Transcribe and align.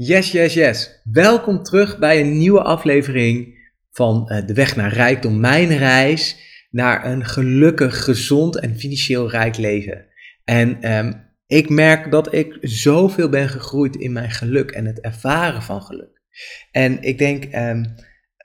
Yes, 0.00 0.32
yes, 0.32 0.54
yes. 0.54 1.00
Welkom 1.12 1.62
terug 1.62 1.98
bij 1.98 2.20
een 2.20 2.38
nieuwe 2.38 2.62
aflevering 2.62 3.58
van 3.90 4.28
uh, 4.32 4.46
De 4.46 4.54
Weg 4.54 4.76
naar 4.76 4.92
Rijkdom. 4.92 5.40
Mijn 5.40 5.76
reis 5.76 6.36
naar 6.70 7.06
een 7.06 7.24
gelukkig, 7.24 8.04
gezond 8.04 8.60
en 8.60 8.78
financieel 8.78 9.30
rijk 9.30 9.56
leven. 9.56 10.06
En 10.44 10.96
um, 10.96 11.30
ik 11.46 11.68
merk 11.68 12.10
dat 12.10 12.34
ik 12.34 12.58
zoveel 12.60 13.28
ben 13.28 13.48
gegroeid 13.48 13.96
in 13.96 14.12
mijn 14.12 14.30
geluk 14.30 14.70
en 14.70 14.86
het 14.86 15.00
ervaren 15.00 15.62
van 15.62 15.82
geluk. 15.82 16.22
En 16.70 17.02
ik 17.02 17.18
denk, 17.18 17.54
um, 17.54 17.94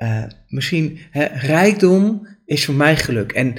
uh, 0.04 0.26
misschien, 0.48 1.00
hè, 1.12 1.26
rijkdom 1.26 2.28
is 2.46 2.66
voor 2.66 2.76
mij 2.76 2.98
geluk. 2.98 3.32
En 3.32 3.56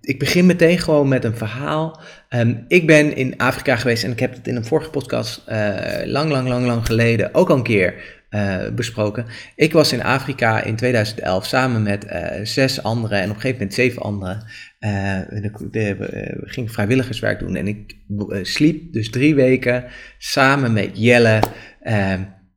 ik 0.00 0.18
begin 0.18 0.46
meteen 0.46 0.78
gewoon 0.78 1.08
met 1.08 1.24
een 1.24 1.36
verhaal. 1.36 2.00
Um, 2.30 2.64
ik 2.68 2.86
ben 2.86 3.16
in 3.16 3.36
Afrika 3.36 3.76
geweest 3.76 4.04
en 4.04 4.10
ik 4.10 4.20
heb 4.20 4.34
het 4.34 4.48
in 4.48 4.56
een 4.56 4.64
vorige 4.64 4.90
podcast 4.90 5.44
uh, 5.48 5.74
lang, 6.04 6.30
lang, 6.30 6.48
lang, 6.48 6.66
lang 6.66 6.86
geleden 6.86 7.34
ook 7.34 7.50
al 7.50 7.56
een 7.56 7.62
keer 7.62 8.20
uh, 8.30 8.68
besproken. 8.74 9.26
Ik 9.56 9.72
was 9.72 9.92
in 9.92 10.02
Afrika 10.02 10.62
in 10.62 10.76
2011 10.76 11.46
samen 11.46 11.82
met 11.82 12.06
zes 12.42 12.82
anderen 12.82 13.18
en 13.18 13.28
op 13.28 13.34
een 13.34 13.40
gegeven 13.40 13.56
moment 13.56 13.74
zeven 13.74 14.02
anderen. 14.02 14.44
we 14.78 16.42
gingen 16.44 16.70
vrijwilligerswerk 16.70 17.38
doen 17.38 17.56
en 17.56 17.66
ik 17.66 17.96
sliep 18.42 18.92
dus 18.92 19.10
drie 19.10 19.34
weken 19.34 19.84
samen 20.18 20.72
met 20.72 20.90
Jelle 20.92 21.40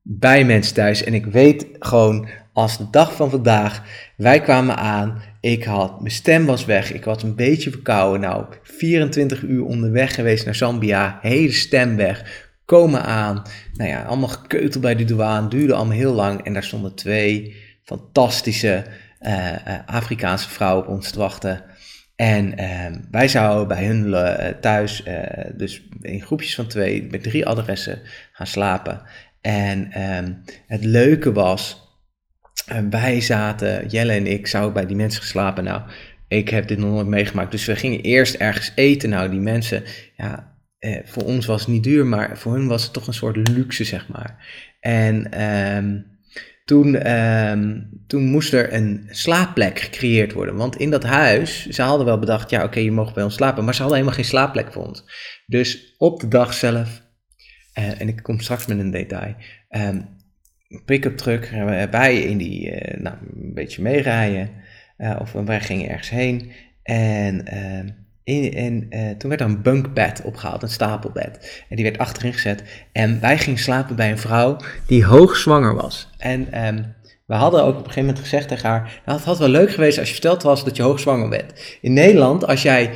bij 0.01 0.45
mensen 0.45 0.73
thuis. 0.73 1.03
En 1.03 1.13
ik 1.13 1.25
weet 1.25 1.67
gewoon 1.79 2.27
als 2.55 2.77
de 2.77 2.87
dag 2.91 3.15
van 3.15 3.29
vandaag, 3.29 3.83
wij 4.17 4.41
kwamen 4.41 4.77
aan, 4.77 5.21
ik 5.45 5.63
had, 5.63 5.99
mijn 5.99 6.13
stem 6.13 6.45
was 6.45 6.65
weg, 6.65 6.93
ik 6.93 7.05
was 7.05 7.23
een 7.23 7.35
beetje 7.35 7.69
verkouden. 7.69 8.21
Nou, 8.21 8.45
24 8.63 9.41
uur 9.41 9.63
onderweg 9.63 10.15
geweest 10.15 10.45
naar 10.45 10.55
Zambia, 10.55 11.19
hele 11.21 11.51
stem 11.51 11.95
weg, 11.95 12.47
komen 12.65 13.03
aan. 13.03 13.43
Nou 13.73 13.89
ja, 13.89 14.03
allemaal 14.03 14.29
gekeuteld 14.29 14.83
bij 14.83 14.95
de 14.95 15.03
douane, 15.03 15.47
duurde 15.47 15.73
allemaal 15.73 15.97
heel 15.97 16.13
lang. 16.13 16.41
En 16.41 16.53
daar 16.53 16.63
stonden 16.63 16.95
twee 16.95 17.55
fantastische 17.83 18.85
uh, 19.21 19.51
uh, 19.51 19.55
Afrikaanse 19.85 20.49
vrouwen 20.49 20.85
op 20.85 20.93
ons 20.93 21.11
te 21.11 21.19
wachten. 21.19 21.63
En 22.15 22.61
uh, 22.61 22.85
wij 23.11 23.27
zouden 23.27 23.67
bij 23.67 23.85
hun 23.85 24.07
uh, 24.07 24.47
thuis, 24.61 25.03
dus 25.55 25.83
in 26.01 26.21
groepjes 26.21 26.55
van 26.55 26.67
twee, 26.67 27.07
met 27.11 27.23
drie 27.23 27.45
adressen 27.45 28.01
gaan 28.31 28.47
slapen. 28.47 29.01
En 29.41 29.91
ehm, 29.91 30.33
het 30.67 30.85
leuke 30.85 31.31
was, 31.31 31.84
en 32.65 32.89
wij 32.89 33.21
zaten, 33.21 33.87
Jelle 33.87 34.11
en 34.11 34.27
ik, 34.27 34.47
zouden 34.47 34.73
bij 34.73 34.85
die 34.85 34.95
mensen 34.95 35.21
geslapen. 35.21 35.63
Nou, 35.63 35.81
ik 36.27 36.49
heb 36.49 36.67
dit 36.67 36.77
nog 36.77 36.89
nooit 36.89 37.07
meegemaakt. 37.07 37.51
Dus 37.51 37.65
we 37.65 37.75
gingen 37.75 38.01
eerst 38.01 38.35
ergens 38.35 38.71
eten. 38.75 39.09
Nou, 39.09 39.29
die 39.29 39.39
mensen, 39.39 39.83
ja, 40.17 40.57
eh, 40.79 40.99
voor 41.05 41.23
ons 41.23 41.45
was 41.45 41.61
het 41.61 41.69
niet 41.69 41.83
duur, 41.83 42.05
maar 42.05 42.37
voor 42.37 42.53
hun 42.53 42.67
was 42.67 42.83
het 42.83 42.93
toch 42.93 43.07
een 43.07 43.13
soort 43.13 43.49
luxe, 43.49 43.83
zeg 43.83 44.07
maar. 44.07 44.45
En 44.79 45.31
eh, 45.31 46.01
toen, 46.65 47.11
um, 47.11 47.89
toen 48.07 48.23
moest 48.23 48.53
er 48.53 48.73
een 48.73 49.07
slaapplek 49.09 49.79
gecreëerd 49.79 50.33
worden. 50.33 50.55
Want 50.55 50.75
in 50.75 50.89
dat 50.89 51.03
huis, 51.03 51.67
ze 51.67 51.81
hadden 51.81 52.05
wel 52.05 52.19
bedacht, 52.19 52.49
ja, 52.49 52.63
oké, 52.63 52.79
je 52.79 52.91
mag 52.91 53.13
bij 53.13 53.23
ons 53.23 53.35
slapen. 53.35 53.63
Maar 53.63 53.73
ze 53.73 53.81
hadden 53.81 53.99
helemaal 53.99 54.19
geen 54.19 54.29
slaapplek 54.29 54.73
voor 54.73 54.87
ons. 54.87 55.03
Dus 55.45 55.95
op 55.97 56.19
de 56.19 56.27
dag 56.27 56.53
zelf, 56.53 57.01
uh, 57.79 58.01
en 58.01 58.07
ik 58.07 58.23
kom 58.23 58.39
straks 58.39 58.65
met 58.65 58.79
een 58.79 58.91
detail. 58.91 59.35
Um, 59.69 60.07
pick-up 60.85 61.17
truck 61.17 61.49
wij 61.91 62.21
in 62.21 62.37
die, 62.37 62.71
uh, 62.71 63.01
nou, 63.01 63.15
een 63.21 63.53
beetje 63.53 63.81
meerijden. 63.81 64.49
Uh, 64.97 65.15
of 65.19 65.31
wij 65.31 65.61
gingen 65.61 65.89
ergens 65.89 66.09
heen. 66.09 66.51
En, 66.83 67.45
uh, 67.53 67.91
in, 68.23 68.53
en 68.53 69.17
toen 69.17 69.29
werd 69.29 69.41
er 69.41 69.47
een 69.47 69.61
bunkbed 69.61 70.21
opgehaald, 70.23 70.63
een 70.63 70.69
stapelbed. 70.69 71.63
En 71.69 71.75
die 71.75 71.85
werd 71.85 71.97
achterin 71.97 72.33
gezet. 72.33 72.63
En 72.91 73.19
wij 73.19 73.37
gingen 73.37 73.59
slapen 73.59 73.95
bij 73.95 74.11
een 74.11 74.17
vrouw 74.17 74.57
die 74.87 75.05
hoogzwanger 75.05 75.75
was. 75.75 76.09
En 76.17 76.65
um, 76.65 76.95
we 77.25 77.33
hadden 77.33 77.63
ook 77.63 77.69
op 77.69 77.75
een 77.75 77.81
gegeven 77.81 78.05
moment 78.05 78.19
gezegd 78.19 78.47
tegen 78.47 78.69
haar: 78.69 79.01
nou, 79.05 79.17
Het 79.17 79.27
had 79.27 79.39
wel 79.39 79.47
leuk 79.47 79.71
geweest 79.71 79.97
als 79.97 80.07
je 80.07 80.13
verteld 80.13 80.43
was 80.43 80.63
dat 80.63 80.75
je 80.75 80.83
hoogzwanger 80.83 81.29
bent. 81.29 81.77
In 81.81 81.93
Nederland, 81.93 82.47
als 82.47 82.61
jij 82.61 82.91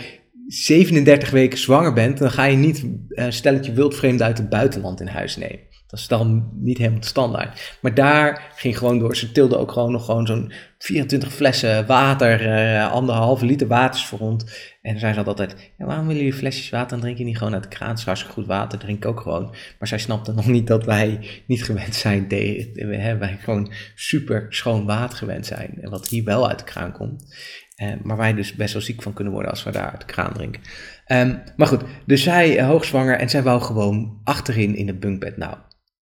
37 0.50 1.30
weken 1.30 1.58
zwanger 1.58 1.94
bent, 1.94 2.18
dan 2.18 2.32
ga 2.32 2.46
je 2.46 2.58
niet 2.58 2.86
een 3.10 3.34
stelletje 3.34 3.74
wildvreemden 3.74 4.26
uit 4.26 4.38
het 4.38 4.50
buitenland 4.50 5.02
in 5.02 5.08
huis 5.08 5.38
nemen. 5.38 5.68
Dat 5.88 6.00
is 6.00 6.08
dan 6.08 6.50
niet 6.54 6.78
helemaal 6.78 7.04
standaard. 7.04 7.78
Maar 7.82 7.94
daar 7.94 8.52
ging 8.56 8.78
gewoon 8.78 9.00
door. 9.00 9.16
Ze 9.16 9.32
tilde 9.32 9.58
ook 9.58 9.72
gewoon 9.72 9.92
nog 9.92 10.06
gewoon 10.06 10.26
zo'n 10.26 10.52
24 10.78 11.34
flessen 11.34 11.86
water, 11.86 12.42
uh, 12.42 12.92
anderhalve 12.92 13.46
liter 13.46 13.68
waters 13.68 14.06
voor 14.06 14.20
rond. 14.20 14.44
En 14.82 14.92
dan 14.92 15.00
zei 15.00 15.14
ze 15.14 15.24
altijd, 15.24 15.72
ja, 15.78 15.86
waarom 15.86 16.08
willen 16.08 16.24
jullie 16.24 16.40
flesjes 16.40 16.70
water? 16.70 16.90
Dan 16.90 17.00
drink 17.00 17.18
je 17.18 17.24
niet 17.24 17.38
gewoon 17.38 17.54
uit 17.54 17.64
de 17.64 17.70
kraan. 17.70 17.96
Het 18.06 18.22
goed 18.22 18.46
water, 18.46 18.80
drink 18.80 18.98
ik 18.98 19.06
ook 19.06 19.20
gewoon. 19.20 19.56
Maar 19.80 19.88
zij 19.88 19.98
snapte 19.98 20.34
nog 20.34 20.48
niet 20.48 20.68
dat 20.68 20.86
wij 20.86 21.20
niet 21.48 21.64
gewend 21.64 21.96
zijn. 21.96 22.28
De, 22.28 23.18
wij 23.20 23.38
gewoon 23.42 23.72
super 23.96 24.46
schoon 24.50 24.86
water 24.86 25.18
gewend 25.18 25.46
zijn. 25.46 25.78
En 25.82 25.90
wat 25.90 26.08
hier 26.08 26.24
wel 26.24 26.48
uit 26.48 26.60
de 26.60 26.66
kraan 26.66 26.92
komt. 26.92 27.24
Uh, 27.82 27.94
maar 28.04 28.18
wij 28.18 28.34
dus 28.34 28.54
best 28.54 28.74
wel 28.74 28.82
ziek 28.82 29.02
van 29.02 29.14
kunnen 29.14 29.34
worden 29.34 29.52
als 29.52 29.64
we 29.64 29.72
daar 29.72 29.92
uit 29.92 30.00
de 30.00 30.06
kraan 30.06 30.34
drinken. 30.34 30.62
Um, 31.08 31.42
maar 31.56 31.68
goed, 31.68 31.84
dus 32.06 32.24
zij 32.24 32.60
uh, 32.60 32.68
hoogzwanger 32.68 33.16
en 33.16 33.30
zij 33.30 33.44
wou 33.44 33.62
gewoon 33.62 34.20
achterin 34.24 34.76
in 34.76 34.88
het 34.88 35.00
bunkbed. 35.00 35.38
Nou, 35.38 35.56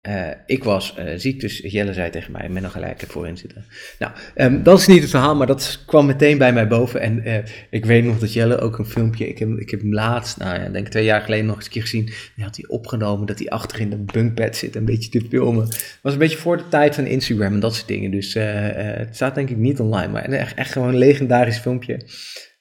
uh, 0.09 0.31
ik 0.47 0.65
was 0.65 0.94
uh, 0.99 1.05
ziek, 1.17 1.41
dus 1.41 1.59
Jelle 1.59 1.93
zei 1.93 2.11
tegen 2.11 2.33
mij, 2.33 2.49
met 2.49 2.62
nog 2.62 2.72
gelijk 2.72 3.03
voorin 3.06 3.37
zitten. 3.37 3.65
Nou, 3.99 4.12
um, 4.37 4.62
dat 4.62 4.78
is 4.78 4.87
niet 4.87 5.00
het 5.00 5.11
verhaal, 5.11 5.37
maar 5.37 5.47
dat 5.47 5.83
kwam 5.87 6.06
meteen 6.06 6.39
bij 6.39 6.53
mij 6.53 6.69
boven. 6.69 7.00
En 7.00 7.28
uh, 7.28 7.34
ik 7.71 7.84
weet 7.84 8.05
nog 8.05 8.19
dat 8.19 8.33
Jelle 8.33 8.59
ook 8.59 8.78
een 8.78 8.87
filmpje, 8.87 9.28
ik 9.28 9.39
heb, 9.39 9.49
ik 9.59 9.71
heb 9.71 9.81
hem 9.81 9.93
laatst, 9.93 10.39
nou 10.39 10.61
ja, 10.61 10.69
denk 10.69 10.89
twee 10.89 11.05
jaar 11.05 11.21
geleden 11.21 11.47
nog 11.47 11.56
eens 11.56 11.65
een 11.65 11.71
keer 11.71 11.83
gezien. 11.83 12.05
Die 12.05 12.44
had 12.44 12.56
hij 12.56 12.65
opgenomen 12.69 13.27
dat 13.27 13.39
hij 13.39 13.49
achter 13.49 13.81
in 13.81 13.91
de 13.91 14.05
bunkbed 14.12 14.56
zit, 14.56 14.77
een 14.77 14.84
beetje 14.84 15.11
te 15.11 15.27
filmen. 15.28 15.69
Was 16.03 16.12
een 16.12 16.19
beetje 16.19 16.38
voor 16.38 16.56
de 16.56 16.69
tijd 16.69 16.94
van 16.94 17.06
Instagram 17.06 17.53
en 17.53 17.61
dat 17.61 17.75
soort 17.75 17.88
dingen. 17.88 18.11
Dus 18.11 18.34
het 18.34 19.15
staat 19.15 19.34
denk 19.34 19.50
ik 19.50 19.56
niet 19.56 19.81
online, 19.81 20.12
maar 20.12 20.23
echt, 20.23 20.55
echt 20.55 20.73
gewoon 20.73 20.88
een 20.88 20.99
legendarisch 20.99 21.59
filmpje. 21.59 21.94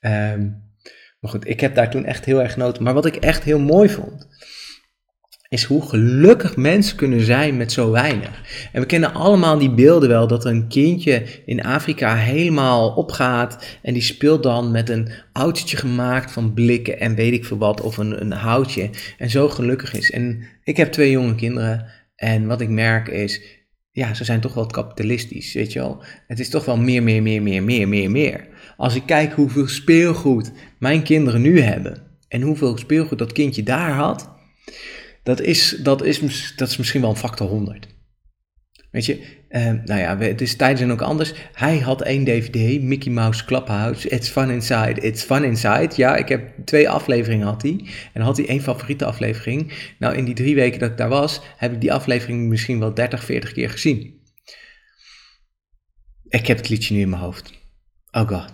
Um, 0.01 0.63
maar 1.19 1.31
goed, 1.31 1.49
ik 1.49 1.59
heb 1.59 1.75
daar 1.75 1.89
toen 1.89 2.05
echt 2.05 2.25
heel 2.25 2.41
erg 2.41 2.53
genoten. 2.53 2.83
Maar 2.83 2.93
wat 2.93 3.05
ik 3.05 3.15
echt 3.15 3.43
heel 3.43 3.59
mooi 3.59 3.89
vond 3.89 4.27
is 5.49 5.63
hoe 5.63 5.81
gelukkig 5.81 6.55
mensen 6.55 6.97
kunnen 6.97 7.21
zijn 7.21 7.57
met 7.57 7.71
zo 7.71 7.91
weinig. 7.91 8.41
En 8.71 8.81
we 8.81 8.87
kennen 8.87 9.13
allemaal 9.13 9.57
die 9.57 9.71
beelden 9.71 10.09
wel 10.09 10.27
dat 10.27 10.45
een 10.45 10.67
kindje 10.67 11.23
in 11.45 11.63
Afrika 11.63 12.15
helemaal 12.15 12.89
opgaat 12.89 13.77
en 13.81 13.93
die 13.93 14.01
speelt 14.01 14.43
dan 14.43 14.71
met 14.71 14.89
een 14.89 15.09
autootje 15.33 15.77
gemaakt 15.77 16.31
van 16.31 16.53
blikken 16.53 16.99
en 16.99 17.15
weet 17.15 17.33
ik 17.33 17.45
veel 17.45 17.57
wat 17.57 17.81
of 17.81 17.97
een, 17.97 18.21
een 18.21 18.31
houtje 18.31 18.89
en 19.17 19.29
zo 19.29 19.49
gelukkig 19.49 19.93
is. 19.93 20.11
En 20.11 20.43
ik 20.63 20.77
heb 20.77 20.91
twee 20.91 21.11
jonge 21.11 21.35
kinderen 21.35 21.85
en 22.15 22.47
wat 22.47 22.61
ik 22.61 22.69
merk 22.69 23.07
is, 23.07 23.41
ja, 23.91 24.13
ze 24.13 24.23
zijn 24.23 24.39
toch 24.39 24.53
wel 24.53 24.65
kapitalistisch, 24.65 25.53
weet 25.53 25.73
je 25.73 25.79
wel. 25.79 26.03
Het 26.27 26.39
is 26.39 26.49
toch 26.49 26.65
wel 26.65 26.77
meer, 26.77 27.03
meer, 27.03 27.21
meer, 27.21 27.41
meer, 27.41 27.63
meer, 27.63 27.87
meer, 27.87 28.11
meer. 28.11 28.47
Als 28.77 28.95
ik 28.95 29.03
kijk 29.05 29.33
hoeveel 29.33 29.67
speelgoed 29.67 30.51
mijn 30.79 31.03
kinderen 31.03 31.41
nu 31.41 31.61
hebben 31.61 32.01
en 32.27 32.41
hoeveel 32.41 32.77
speelgoed 32.77 33.17
dat 33.17 33.31
kindje 33.31 33.63
daar 33.63 33.91
had, 33.91 34.33
dat 35.25 35.41
is, 35.41 35.77
dat 35.79 36.03
is, 36.03 36.53
dat 36.55 36.67
is 36.69 36.77
misschien 36.77 37.01
wel 37.01 37.09
een 37.09 37.15
factor 37.15 37.47
100. 37.47 37.87
Weet 38.91 39.05
je, 39.05 39.19
uh, 39.49 39.65
nou 39.65 39.99
ja, 39.99 40.17
het 40.17 40.41
is 40.41 40.55
tijden 40.55 40.77
zijn 40.77 40.91
ook 40.91 41.01
anders. 41.01 41.33
Hij 41.53 41.79
had 41.79 42.01
één 42.01 42.23
DVD, 42.23 42.81
Mickey 42.81 43.11
Mouse 43.11 43.45
Clubhouse. 43.45 44.09
It's 44.09 44.29
fun 44.29 44.49
inside, 44.49 45.01
it's 45.01 45.23
fun 45.23 45.43
inside. 45.43 45.89
Ja, 45.95 46.15
ik 46.15 46.27
heb 46.27 46.65
twee 46.65 46.89
afleveringen 46.89 47.47
had 47.47 47.61
hij. 47.61 47.85
En 48.13 48.21
had 48.21 48.37
hij 48.37 48.47
één 48.47 48.61
favoriete 48.61 49.05
aflevering. 49.05 49.73
Nou, 49.99 50.15
in 50.15 50.25
die 50.25 50.33
drie 50.33 50.55
weken 50.55 50.79
dat 50.79 50.89
ik 50.89 50.97
daar 50.97 51.09
was, 51.09 51.41
heb 51.57 51.71
ik 51.71 51.81
die 51.81 51.93
aflevering 51.93 52.49
misschien 52.49 52.79
wel 52.79 52.93
30, 52.93 53.23
40 53.23 53.51
keer 53.51 53.69
gezien. 53.69 54.21
Ik 56.27 56.47
heb 56.47 56.57
het 56.57 56.69
liedje 56.69 56.93
nu 56.93 57.01
in 57.01 57.09
mijn 57.09 57.21
hoofd. 57.21 57.51
Oh 58.11 58.27
god. 58.27 58.45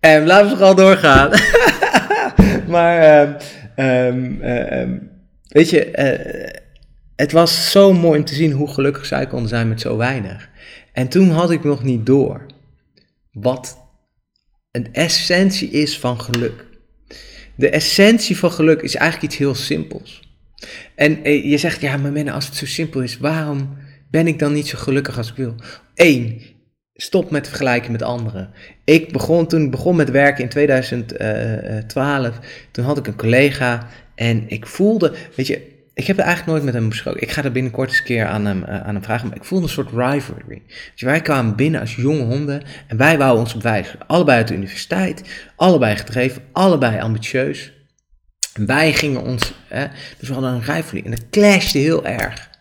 En 0.00 0.26
laten 0.26 0.48
we 0.48 0.56
vooral 0.56 0.74
doorgaan. 0.74 1.30
maar... 2.74 3.28
Uh, 3.28 3.34
Um, 3.76 4.42
um, 4.42 5.10
weet 5.48 5.70
je, 5.70 5.90
uh, 5.96 6.60
het 7.16 7.32
was 7.32 7.70
zo 7.70 7.92
mooi 7.92 8.18
om 8.18 8.24
te 8.24 8.34
zien 8.34 8.52
hoe 8.52 8.68
gelukkig 8.68 9.06
zij 9.06 9.26
konden 9.26 9.48
zijn 9.48 9.68
met 9.68 9.80
zo 9.80 9.96
weinig. 9.96 10.50
En 10.92 11.08
toen 11.08 11.30
had 11.30 11.50
ik 11.50 11.64
nog 11.64 11.82
niet 11.82 12.06
door 12.06 12.46
wat 13.32 13.78
een 14.70 14.92
essentie 14.92 15.70
is 15.70 15.98
van 15.98 16.20
geluk. 16.20 16.64
De 17.54 17.68
essentie 17.68 18.38
van 18.38 18.52
geluk 18.52 18.80
is 18.80 18.94
eigenlijk 18.94 19.32
iets 19.32 19.40
heel 19.40 19.54
simpels. 19.54 20.22
En 20.94 21.28
uh, 21.28 21.50
je 21.50 21.58
zegt, 21.58 21.80
ja, 21.80 21.96
maar 21.96 22.12
Menne, 22.12 22.32
als 22.32 22.46
het 22.46 22.56
zo 22.56 22.66
simpel 22.66 23.00
is, 23.00 23.18
waarom 23.18 23.76
ben 24.10 24.26
ik 24.26 24.38
dan 24.38 24.52
niet 24.52 24.66
zo 24.66 24.78
gelukkig 24.78 25.16
als 25.16 25.30
ik 25.30 25.36
wil? 25.36 25.54
Eén, 25.94 26.42
stop 26.94 27.30
met 27.30 27.48
vergelijken 27.48 27.92
met 27.92 28.02
anderen. 28.02 28.50
Ik 28.84 29.12
begon 29.12 29.46
toen 29.46 29.62
ik 29.62 29.70
begon 29.70 29.96
met 29.96 30.10
werken 30.10 30.42
in 30.42 30.48
2012. 30.48 32.38
Toen 32.70 32.84
had 32.84 32.98
ik 32.98 33.06
een 33.06 33.16
collega 33.16 33.86
en 34.14 34.44
ik 34.48 34.66
voelde, 34.66 35.14
weet 35.34 35.46
je, 35.46 35.72
ik 35.94 36.06
heb 36.06 36.18
er 36.18 36.24
eigenlijk 36.24 36.52
nooit 36.52 36.64
met 36.64 36.74
hem 36.74 36.88
besproken. 36.88 37.22
Ik 37.22 37.30
ga 37.30 37.44
er 37.44 37.52
binnenkort 37.52 37.88
eens 37.88 37.98
een 37.98 38.04
keer 38.04 38.26
aan 38.26 38.44
hem, 38.44 38.62
uh, 38.68 38.80
aan 38.80 38.94
hem 38.94 39.02
vragen. 39.02 39.28
Maar 39.28 39.36
ik 39.36 39.44
voelde 39.44 39.64
een 39.64 39.70
soort 39.70 39.90
rivalry. 39.90 40.62
Dus 40.66 41.02
wij 41.02 41.20
kwamen 41.20 41.56
binnen 41.56 41.80
als 41.80 41.94
jonge 41.94 42.24
honden 42.24 42.62
en 42.86 42.96
wij 42.96 43.18
wouden 43.18 43.40
ons 43.40 43.54
bewijzen. 43.54 43.98
Allebei 44.06 44.38
uit 44.38 44.48
de 44.48 44.54
universiteit, 44.54 45.22
allebei 45.56 45.96
gedreven, 45.96 46.42
allebei 46.52 47.00
ambitieus. 47.00 47.72
Wij 48.54 48.92
gingen 48.92 49.22
ons, 49.22 49.54
hè, 49.68 49.86
dus 50.18 50.28
we 50.28 50.34
hadden 50.34 50.52
een 50.52 50.74
rivalry 50.74 51.04
en 51.04 51.10
dat 51.10 51.28
clashte 51.30 51.78
heel 51.78 52.06
erg. 52.06 52.52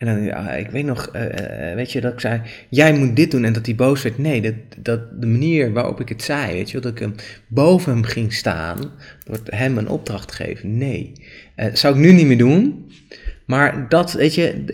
En 0.00 0.06
dan, 0.06 0.48
ik 0.56 0.70
weet 0.70 0.84
nog, 0.84 1.06
eh, 1.06 1.70
eh, 1.70 1.74
weet 1.74 1.92
je, 1.92 2.00
dat 2.00 2.12
ik 2.12 2.20
zei, 2.20 2.40
jij 2.68 2.92
moet 2.92 3.16
dit 3.16 3.30
doen 3.30 3.44
en 3.44 3.52
dat 3.52 3.66
hij 3.66 3.74
boos 3.74 4.02
werd. 4.02 4.18
Nee, 4.18 4.40
dat, 4.40 4.54
dat 4.76 5.20
de 5.20 5.26
manier 5.26 5.72
waarop 5.72 6.00
ik 6.00 6.08
het 6.08 6.22
zei, 6.22 6.52
weet 6.52 6.70
je, 6.70 6.80
dat 6.80 6.92
ik 6.92 6.98
hem 6.98 7.14
boven 7.46 7.92
hem 7.92 8.02
ging 8.02 8.32
staan, 8.32 8.78
door 9.24 9.38
hem 9.44 9.78
een 9.78 9.88
opdracht 9.88 10.32
geven. 10.32 10.78
Nee, 10.78 11.12
uh, 11.56 11.66
zou 11.74 11.94
ik 11.94 12.00
nu 12.00 12.12
niet 12.12 12.26
meer 12.26 12.38
doen. 12.38 12.90
Maar 13.46 13.88
dat, 13.88 14.12
weet 14.12 14.34
je, 14.34 14.64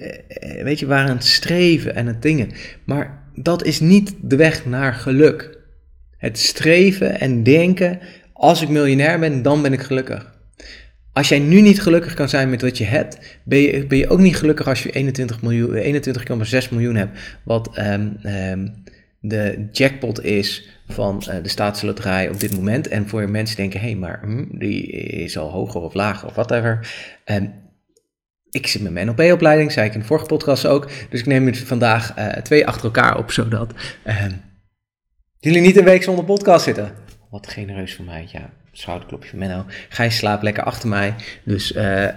weet 0.63 0.79
je, 0.79 0.87
waren 0.87 1.15
het 1.15 1.25
streven 1.25 1.95
en 1.95 2.07
het 2.07 2.23
dingen. 2.23 2.51
Maar 2.85 3.23
dat 3.35 3.65
is 3.65 3.81
niet 3.81 4.15
de 4.23 4.37
weg 4.37 4.67
naar 4.67 4.95
geluk. 4.95 5.59
Het 6.17 6.39
streven 6.39 7.21
en 7.21 7.43
denken, 7.43 7.99
als 8.33 8.63
ik 8.63 8.69
miljonair 8.69 9.19
ben, 9.19 9.43
dan 9.43 9.63
ben 9.63 9.73
ik 9.73 9.81
gelukkig. 9.81 10.36
Als 11.17 11.29
jij 11.29 11.39
nu 11.39 11.61
niet 11.61 11.83
gelukkig 11.83 12.15
kan 12.15 12.29
zijn 12.29 12.51
met 12.51 12.63
wat 12.63 12.79
je 12.79 12.85
hebt, 12.85 13.39
ben 13.45 13.59
je, 13.59 13.87
ben 13.87 13.99
je 13.99 14.09
ook 14.09 14.19
niet 14.19 14.37
gelukkig 14.37 14.69
als 14.69 14.83
je 14.83 14.91
21 14.91 15.43
miljoen, 15.43 16.03
21,6 16.65 16.71
miljoen 16.71 16.95
hebt, 16.95 17.19
wat 17.45 17.79
um, 17.79 18.19
um, 18.25 18.83
de 19.21 19.69
jackpot 19.73 20.25
is 20.25 20.69
van 20.89 21.23
uh, 21.29 21.35
de 21.43 21.49
staatsloterij 21.49 22.29
op 22.29 22.41
dit 22.41 22.55
moment. 22.55 22.89
En 22.89 23.09
voor 23.09 23.31
mensen 23.31 23.57
denken, 23.57 23.81
hé, 23.81 23.87
hey, 23.87 23.97
maar 23.97 24.21
hm, 24.23 24.59
die 24.59 24.87
is 24.91 25.39
al 25.39 25.51
hoger 25.51 25.81
of 25.81 25.95
lager 25.95 26.29
of 26.29 26.35
whatever. 26.35 26.95
Um, 27.25 27.53
ik 28.51 28.67
zit 28.67 28.83
met 28.83 28.93
mijn 28.93 29.07
NLP-opleiding, 29.07 29.73
zei 29.73 29.87
ik 29.87 29.95
in 29.95 30.01
de 30.01 30.07
vorige 30.07 30.27
podcast 30.27 30.67
ook. 30.67 30.91
Dus 31.11 31.21
ik 31.21 31.27
neem 31.27 31.55
vandaag 31.55 32.19
uh, 32.19 32.29
twee 32.29 32.67
achter 32.67 32.85
elkaar 32.85 33.19
op, 33.19 33.31
zodat 33.31 33.75
jullie 35.39 35.61
niet 35.61 35.77
een 35.77 35.85
week 35.85 36.03
zonder 36.03 36.25
podcast 36.25 36.65
zitten. 36.65 36.93
Wat 37.31 37.49
genereus 37.49 37.95
van 37.95 38.05
mij, 38.05 38.29
ja 38.33 38.51
schouderklopje 38.79 39.37
Menno. 39.37 39.65
Gij 39.89 40.11
slaapt 40.11 40.43
lekker 40.43 40.63
achter 40.63 40.89
mij. 40.89 41.15
Dus 41.45 41.73
uh, 41.73 42.09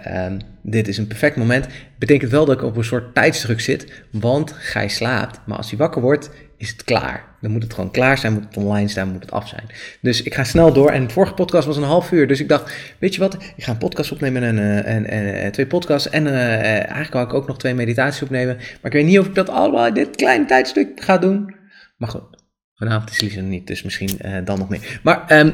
dit 0.61 0.87
is 0.87 0.97
een 0.97 1.07
perfect 1.07 1.35
moment. 1.35 1.67
Betekent 1.99 2.31
wel 2.31 2.45
dat 2.45 2.55
ik 2.55 2.63
op 2.63 2.77
een 2.77 2.83
soort 2.83 3.15
tijdsdruk 3.15 3.59
zit. 3.59 4.03
Want 4.11 4.51
Gij 4.51 4.87
slaapt. 4.87 5.39
Maar 5.45 5.57
als 5.57 5.69
hij 5.69 5.77
wakker 5.77 6.01
wordt, 6.01 6.29
is 6.57 6.69
het 6.69 6.83
klaar. 6.83 7.27
Dan 7.41 7.51
moet 7.51 7.63
het 7.63 7.73
gewoon 7.73 7.91
klaar 7.91 8.17
zijn, 8.17 8.33
moet 8.33 8.43
het 8.43 8.57
online 8.57 8.87
staan, 8.87 9.11
moet 9.11 9.21
het 9.21 9.31
af 9.31 9.47
zijn. 9.47 9.63
Dus 10.01 10.23
ik 10.23 10.33
ga 10.33 10.43
snel 10.43 10.73
door. 10.73 10.89
En 10.89 11.11
vorige 11.11 11.33
podcast 11.33 11.67
was 11.67 11.77
een 11.77 11.83
half 11.83 12.11
uur. 12.11 12.27
Dus 12.27 12.39
ik 12.39 12.49
dacht, 12.49 12.73
weet 12.97 13.13
je 13.13 13.19
wat? 13.19 13.33
Ik 13.33 13.63
ga 13.63 13.71
een 13.71 13.77
podcast 13.77 14.11
opnemen 14.11 14.43
en, 14.43 14.57
uh, 14.57 14.87
en, 14.87 15.05
en 15.05 15.51
twee 15.51 15.67
podcasts. 15.67 16.09
En 16.09 16.25
uh, 16.25 16.63
eigenlijk 16.73 17.13
wou 17.13 17.27
ik 17.27 17.33
ook 17.33 17.47
nog 17.47 17.57
twee 17.57 17.73
meditaties 17.73 18.21
opnemen. 18.21 18.55
Maar 18.55 18.77
ik 18.81 18.91
weet 18.91 19.05
niet 19.05 19.19
of 19.19 19.27
ik 19.27 19.35
dat 19.35 19.49
allemaal 19.49 19.87
in 19.87 19.93
dit 19.93 20.15
kleine 20.15 20.45
tijdstuk 20.45 21.03
ga 21.03 21.17
doen. 21.17 21.55
Maar 21.97 22.09
goed, 22.09 22.43
vanavond 22.75 23.09
is 23.09 23.21
Lisa 23.21 23.41
niet, 23.41 23.67
dus 23.67 23.83
misschien 23.83 24.19
dan 24.43 24.59
nog 24.59 24.69
meer. 24.69 24.99
Maar 25.03 25.39
um, 25.39 25.53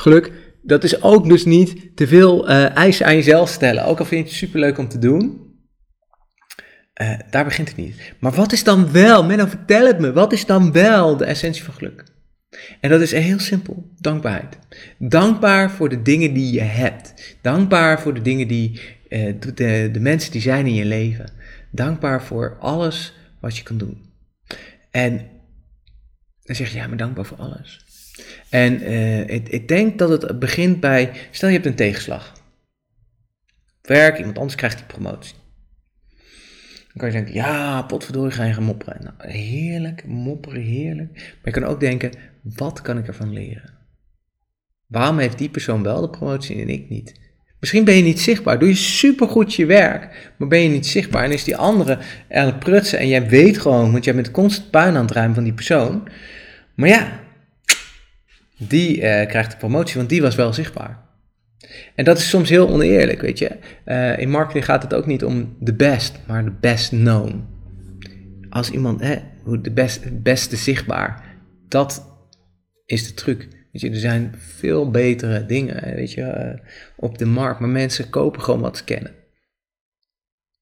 geluk, 0.00 0.32
dat 0.62 0.84
is 0.84 1.02
ook 1.02 1.28
dus 1.28 1.44
niet 1.44 1.96
te 1.96 2.06
veel 2.06 2.50
uh, 2.50 2.76
eisen 2.76 3.06
aan 3.06 3.14
jezelf 3.14 3.48
stellen. 3.48 3.84
Ook 3.84 3.98
al 3.98 4.04
vind 4.04 4.20
je 4.20 4.28
het 4.28 4.36
superleuk 4.36 4.78
om 4.78 4.88
te 4.88 4.98
doen. 4.98 5.48
Uh, 7.02 7.18
daar 7.30 7.44
begint 7.44 7.68
het 7.68 7.76
niet. 7.76 8.14
Maar 8.18 8.32
wat 8.32 8.52
is 8.52 8.64
dan 8.64 8.92
wel, 8.92 9.24
Menno 9.24 9.46
vertel 9.46 9.86
het 9.86 9.98
me, 9.98 10.12
wat 10.12 10.32
is 10.32 10.46
dan 10.46 10.72
wel 10.72 11.16
de 11.16 11.24
essentie 11.24 11.62
van 11.64 11.74
geluk? 11.74 12.04
En 12.80 12.90
dat 12.90 13.00
is 13.00 13.12
heel 13.12 13.38
simpel, 13.38 13.90
dankbaarheid. 13.98 14.58
Dankbaar 14.98 15.70
voor 15.70 15.88
de 15.88 16.02
dingen 16.02 16.32
die 16.32 16.52
je 16.52 16.60
hebt. 16.60 17.36
Dankbaar 17.40 18.00
voor 18.00 18.14
de 18.14 18.22
dingen 18.22 18.48
die, 18.48 18.80
uh, 19.08 19.34
de, 19.54 19.88
de 19.92 20.00
mensen 20.00 20.32
die 20.32 20.40
zijn 20.40 20.66
in 20.66 20.74
je 20.74 20.84
leven. 20.84 21.32
Dankbaar 21.70 22.22
voor 22.22 22.56
alles 22.60 23.14
wat 23.40 23.56
je 23.56 23.62
kan 23.62 23.78
doen. 23.78 24.02
En 24.90 25.28
dan 26.42 26.56
zeg 26.56 26.70
je, 26.70 26.78
ja, 26.78 26.86
maar 26.86 26.96
dankbaar 26.96 27.24
voor 27.24 27.38
alles. 27.38 27.84
En 28.48 28.82
uh, 28.82 29.28
ik, 29.28 29.48
ik, 29.48 29.68
denk 29.68 29.98
dat 29.98 30.22
het 30.22 30.38
begint 30.38 30.80
bij, 30.80 31.10
stel 31.30 31.48
je 31.48 31.54
hebt 31.54 31.66
een 31.66 31.74
tegenslag. 31.74 32.32
Werk, 33.82 34.18
iemand 34.18 34.38
anders 34.38 34.56
krijgt 34.56 34.76
die 34.76 34.86
promotie. 34.86 35.34
Dan 36.92 36.96
kan 36.96 37.06
je 37.06 37.14
denken, 37.14 37.34
ja, 37.34 37.82
potverdorie, 37.82 38.30
ga 38.30 38.44
je 38.44 38.52
gaan 38.52 38.62
mopperen. 38.62 39.02
Nou, 39.02 39.32
heerlijk, 39.32 40.04
mopperen, 40.06 40.62
heerlijk. 40.62 41.12
Maar 41.12 41.38
je 41.42 41.50
kan 41.50 41.64
ook 41.64 41.80
denken, 41.80 42.12
wat 42.42 42.82
kan 42.82 42.98
ik 42.98 43.06
ervan 43.06 43.32
leren? 43.32 43.78
Waarom 44.86 45.18
heeft 45.18 45.38
die 45.38 45.48
persoon 45.48 45.82
wel 45.82 46.00
de 46.00 46.10
promotie 46.10 46.60
en 46.60 46.68
ik 46.68 46.88
niet? 46.88 47.20
Misschien 47.60 47.84
ben 47.84 47.94
je 47.94 48.02
niet 48.02 48.20
zichtbaar. 48.20 48.58
Doe 48.58 48.68
je 48.68 48.74
supergoed 48.74 49.54
je 49.54 49.66
werk, 49.66 50.32
maar 50.36 50.48
ben 50.48 50.60
je 50.60 50.68
niet 50.68 50.86
zichtbaar. 50.86 51.24
En 51.24 51.32
is 51.32 51.44
die 51.44 51.56
andere 51.56 51.98
aan 52.30 52.46
het 52.46 52.58
prutsen 52.58 52.98
en 52.98 53.08
jij 53.08 53.28
weet 53.28 53.58
gewoon, 53.58 53.92
want 53.92 54.04
jij 54.04 54.14
bent 54.14 54.30
constant 54.30 54.70
puin 54.70 54.96
aan 54.96 55.04
het 55.04 55.10
ruimen 55.10 55.34
van 55.34 55.44
die 55.44 55.52
persoon. 55.52 56.08
Maar 56.74 56.88
ja, 56.88 57.19
die 58.68 58.96
uh, 58.96 59.02
krijgt 59.02 59.50
de 59.50 59.56
promotie, 59.56 59.96
want 59.96 60.08
die 60.08 60.22
was 60.22 60.34
wel 60.34 60.52
zichtbaar. 60.52 61.08
En 61.94 62.04
dat 62.04 62.18
is 62.18 62.28
soms 62.28 62.48
heel 62.48 62.68
oneerlijk, 62.68 63.20
weet 63.20 63.38
je. 63.38 63.50
Uh, 63.84 64.18
in 64.18 64.30
marketing 64.30 64.64
gaat 64.64 64.82
het 64.82 64.94
ook 64.94 65.06
niet 65.06 65.24
om 65.24 65.56
de 65.60 65.74
best, 65.74 66.18
maar 66.26 66.44
de 66.44 66.54
best 66.60 66.88
known. 66.88 67.44
Als 68.50 68.70
iemand, 68.70 69.00
hè, 69.00 69.16
de 69.62 69.70
best, 69.70 70.22
beste 70.22 70.56
zichtbaar, 70.56 71.24
dat 71.68 72.06
is 72.86 73.06
de 73.06 73.14
truc. 73.14 73.48
Weet 73.72 73.82
je, 73.82 73.90
er 73.90 73.96
zijn 73.96 74.34
veel 74.38 74.90
betere 74.90 75.46
dingen, 75.46 75.94
weet 75.94 76.12
je, 76.12 76.20
uh, 76.20 76.66
op 76.96 77.18
de 77.18 77.26
markt, 77.26 77.60
maar 77.60 77.68
mensen 77.68 78.10
kopen 78.10 78.42
gewoon 78.42 78.60
wat 78.60 78.76
ze 78.76 78.84
kennen. 78.84 79.14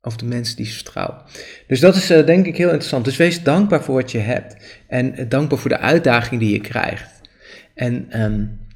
Of 0.01 0.17
de 0.17 0.25
mensen 0.27 0.57
die 0.57 0.67
ze 0.67 0.75
vertrouwen. 0.75 1.23
Dus 1.67 1.81
dat 1.81 1.95
is 1.95 2.07
denk 2.07 2.47
ik 2.47 2.57
heel 2.57 2.69
interessant. 2.69 3.05
Dus 3.05 3.17
wees 3.17 3.43
dankbaar 3.43 3.83
voor 3.83 3.95
wat 3.95 4.13
je 4.13 4.19
hebt. 4.19 4.57
En 4.89 5.29
dankbaar 5.29 5.59
voor 5.59 5.71
de 5.71 5.79
uitdaging 5.79 6.41
die 6.41 6.53
je 6.53 6.61
krijgt. 6.61 7.18
En 7.79 8.23
um, 8.23 8.67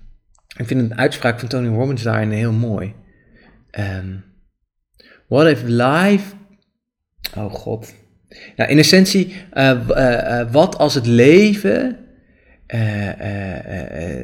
ik 0.57 0.67
vind 0.67 0.81
een 0.81 0.99
uitspraak 0.99 1.39
van 1.41 1.49
Tony 1.49 1.69
Robbins 1.69 2.03
daarin 2.03 2.31
heel 2.31 2.53
mooi. 2.53 2.95
Um, 3.79 4.25
what 5.29 5.47
if 5.47 5.63
life. 5.63 6.35
Oh 7.37 7.53
god. 7.53 7.95
Nou, 8.57 8.71
in 8.71 8.79
essentie, 8.79 9.35
uh, 9.55 9.81
uh, 9.89 9.99
uh, 9.99 10.53
wat 10.53 10.79
als 10.79 10.95
het 10.95 11.07
leven 11.07 11.99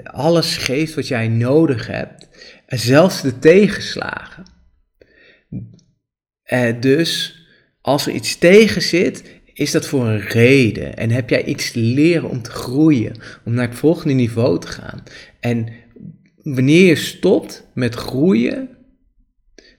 alles 0.04 0.56
geeft 0.56 0.94
wat 0.94 1.08
jij 1.08 1.28
nodig 1.28 1.86
hebt, 1.86 2.28
zelfs 2.66 3.22
de 3.22 3.38
tegenslagen. 3.38 4.44
dus 6.80 7.38
als 7.80 8.06
er 8.06 8.12
iets 8.12 8.38
tegen 8.38 8.82
zit, 8.82 9.37
is 9.58 9.70
dat 9.70 9.86
voor 9.86 10.06
een 10.06 10.20
reden? 10.20 10.96
En 10.96 11.10
heb 11.10 11.30
jij 11.30 11.44
iets 11.44 11.72
te 11.72 11.78
leren 11.78 12.28
om 12.28 12.42
te 12.42 12.50
groeien, 12.50 13.16
om 13.44 13.54
naar 13.54 13.68
het 13.68 13.78
volgende 13.78 14.14
niveau 14.14 14.60
te 14.60 14.66
gaan? 14.66 15.02
En 15.40 15.68
wanneer 16.42 16.86
je 16.86 16.96
stopt 16.96 17.66
met 17.74 17.94
groeien, 17.94 18.68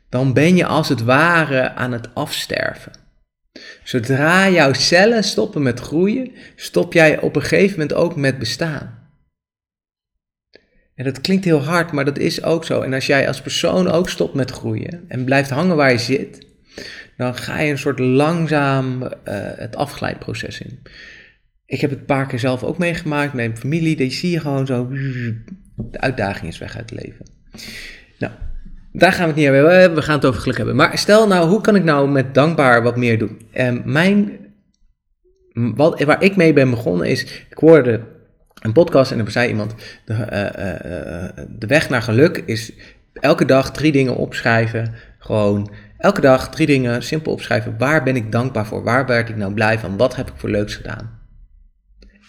dan 0.10 0.34
ben 0.34 0.56
je 0.56 0.66
als 0.66 0.90
het 0.90 1.04
ware 1.04 1.72
aan 1.72 1.92
het 1.92 2.16
afsterven. 2.16 2.92
Zodra 3.84 4.50
jouw 4.50 4.74
cellen 4.74 5.24
stoppen 5.24 5.62
met 5.62 5.80
groeien, 5.80 6.32
stop 6.56 6.94
jij 6.94 7.20
op 7.20 7.36
een 7.36 7.42
gegeven 7.42 7.80
moment 7.80 7.94
ook 7.94 8.16
met 8.16 8.40
bestaan. 8.40 9.10
En 10.96 11.06
dat 11.06 11.22
klinkt 11.22 11.46
heel 11.46 11.64
hard, 11.64 11.92
maar 11.92 12.06
dat 12.06 12.18
is 12.18 12.44
ook 12.44 12.66
zo. 12.66 12.82
En 12.82 12.94
als 12.94 13.06
jij 13.06 13.28
als 13.28 13.42
persoon 13.42 13.88
ook 13.88 14.10
stopt 14.10 14.34
met 14.34 14.52
groeien 14.52 15.06
en 15.08 15.26
blijft 15.26 15.50
hangen 15.50 15.76
waar 15.76 15.92
je 15.92 15.98
zit, 15.98 16.48
dan 17.20 17.36
ga 17.36 17.60
je 17.60 17.72
een 17.72 17.78
soort 17.78 18.00
langzaam 18.00 19.04
uh, 19.04 19.10
het 19.56 19.76
afgeleidproces 19.76 20.62
in. 20.62 20.80
Ik 21.66 21.82
heb 21.82 21.90
het 21.90 22.00
een 22.00 22.06
paar 22.06 22.28
keer 22.28 22.40
zelf 22.40 22.64
ook 22.64 22.78
meegemaakt 22.78 23.34
met 23.34 23.48
mijn 23.48 23.58
familie. 23.58 23.96
Die 23.96 24.12
zie 24.12 24.32
je 24.32 24.40
gewoon 24.40 24.66
zo, 24.66 24.88
de 25.76 26.00
uitdaging 26.00 26.48
is 26.52 26.58
weg 26.58 26.78
uit 26.78 26.90
het 26.90 27.04
leven. 27.04 27.26
Nou, 28.20 28.34
daar 28.92 29.12
gaan 29.12 29.22
we 29.22 29.28
het 29.28 29.36
niet 29.36 29.46
hebben. 29.46 29.96
We 29.96 30.02
gaan 30.02 30.16
het 30.16 30.26
over 30.26 30.42
geluk 30.42 30.58
hebben. 30.58 30.76
Maar 30.76 30.98
stel 30.98 31.28
nou, 31.28 31.50
hoe 31.50 31.62
kan 31.62 31.76
ik 31.76 31.84
nou 31.84 32.10
met 32.10 32.34
dankbaar 32.34 32.84
wat 32.84 32.98
meer 32.98 33.20
doen? 33.20 33.42
En 33.52 33.82
mijn, 33.86 34.40
wat, 35.54 36.04
waar 36.04 36.24
ik 36.24 36.36
mee 36.36 36.54
ben 36.54 36.70
begonnen 36.70 37.08
is, 37.08 37.24
ik 37.50 37.58
hoorde 37.58 38.02
een 38.62 38.74
podcast 38.74 39.12
en 39.12 39.20
er 39.20 39.32
zei 39.32 39.50
iemand, 39.50 39.76
de, 40.06 40.14
uh, 40.14 40.22
uh, 40.92 41.46
de 41.50 41.68
weg 41.68 41.90
naar 41.90 42.02
geluk 42.02 42.44
is 42.46 42.74
elke 43.14 43.46
dag 43.46 43.72
drie 43.72 43.92
dingen 43.92 44.16
opschrijven. 44.16 44.94
Gewoon 45.18 45.72
Elke 46.00 46.22
dag 46.22 46.50
drie 46.50 46.68
dingen 46.68 47.04
simpel 47.04 47.32
opschrijven. 47.32 47.76
Waar 47.78 48.04
ben 48.04 48.16
ik 48.16 48.32
dankbaar 48.32 48.66
voor? 48.66 48.84
Waar 48.84 49.06
werd 49.06 49.30
ik 49.30 49.36
nou 49.36 49.54
blij 49.54 49.80
van? 49.80 49.98
Wat 49.98 50.16
heb 50.16 50.28
ik 50.28 50.34
voor 50.36 50.50
leuks 50.50 50.76
gedaan? 50.76 51.20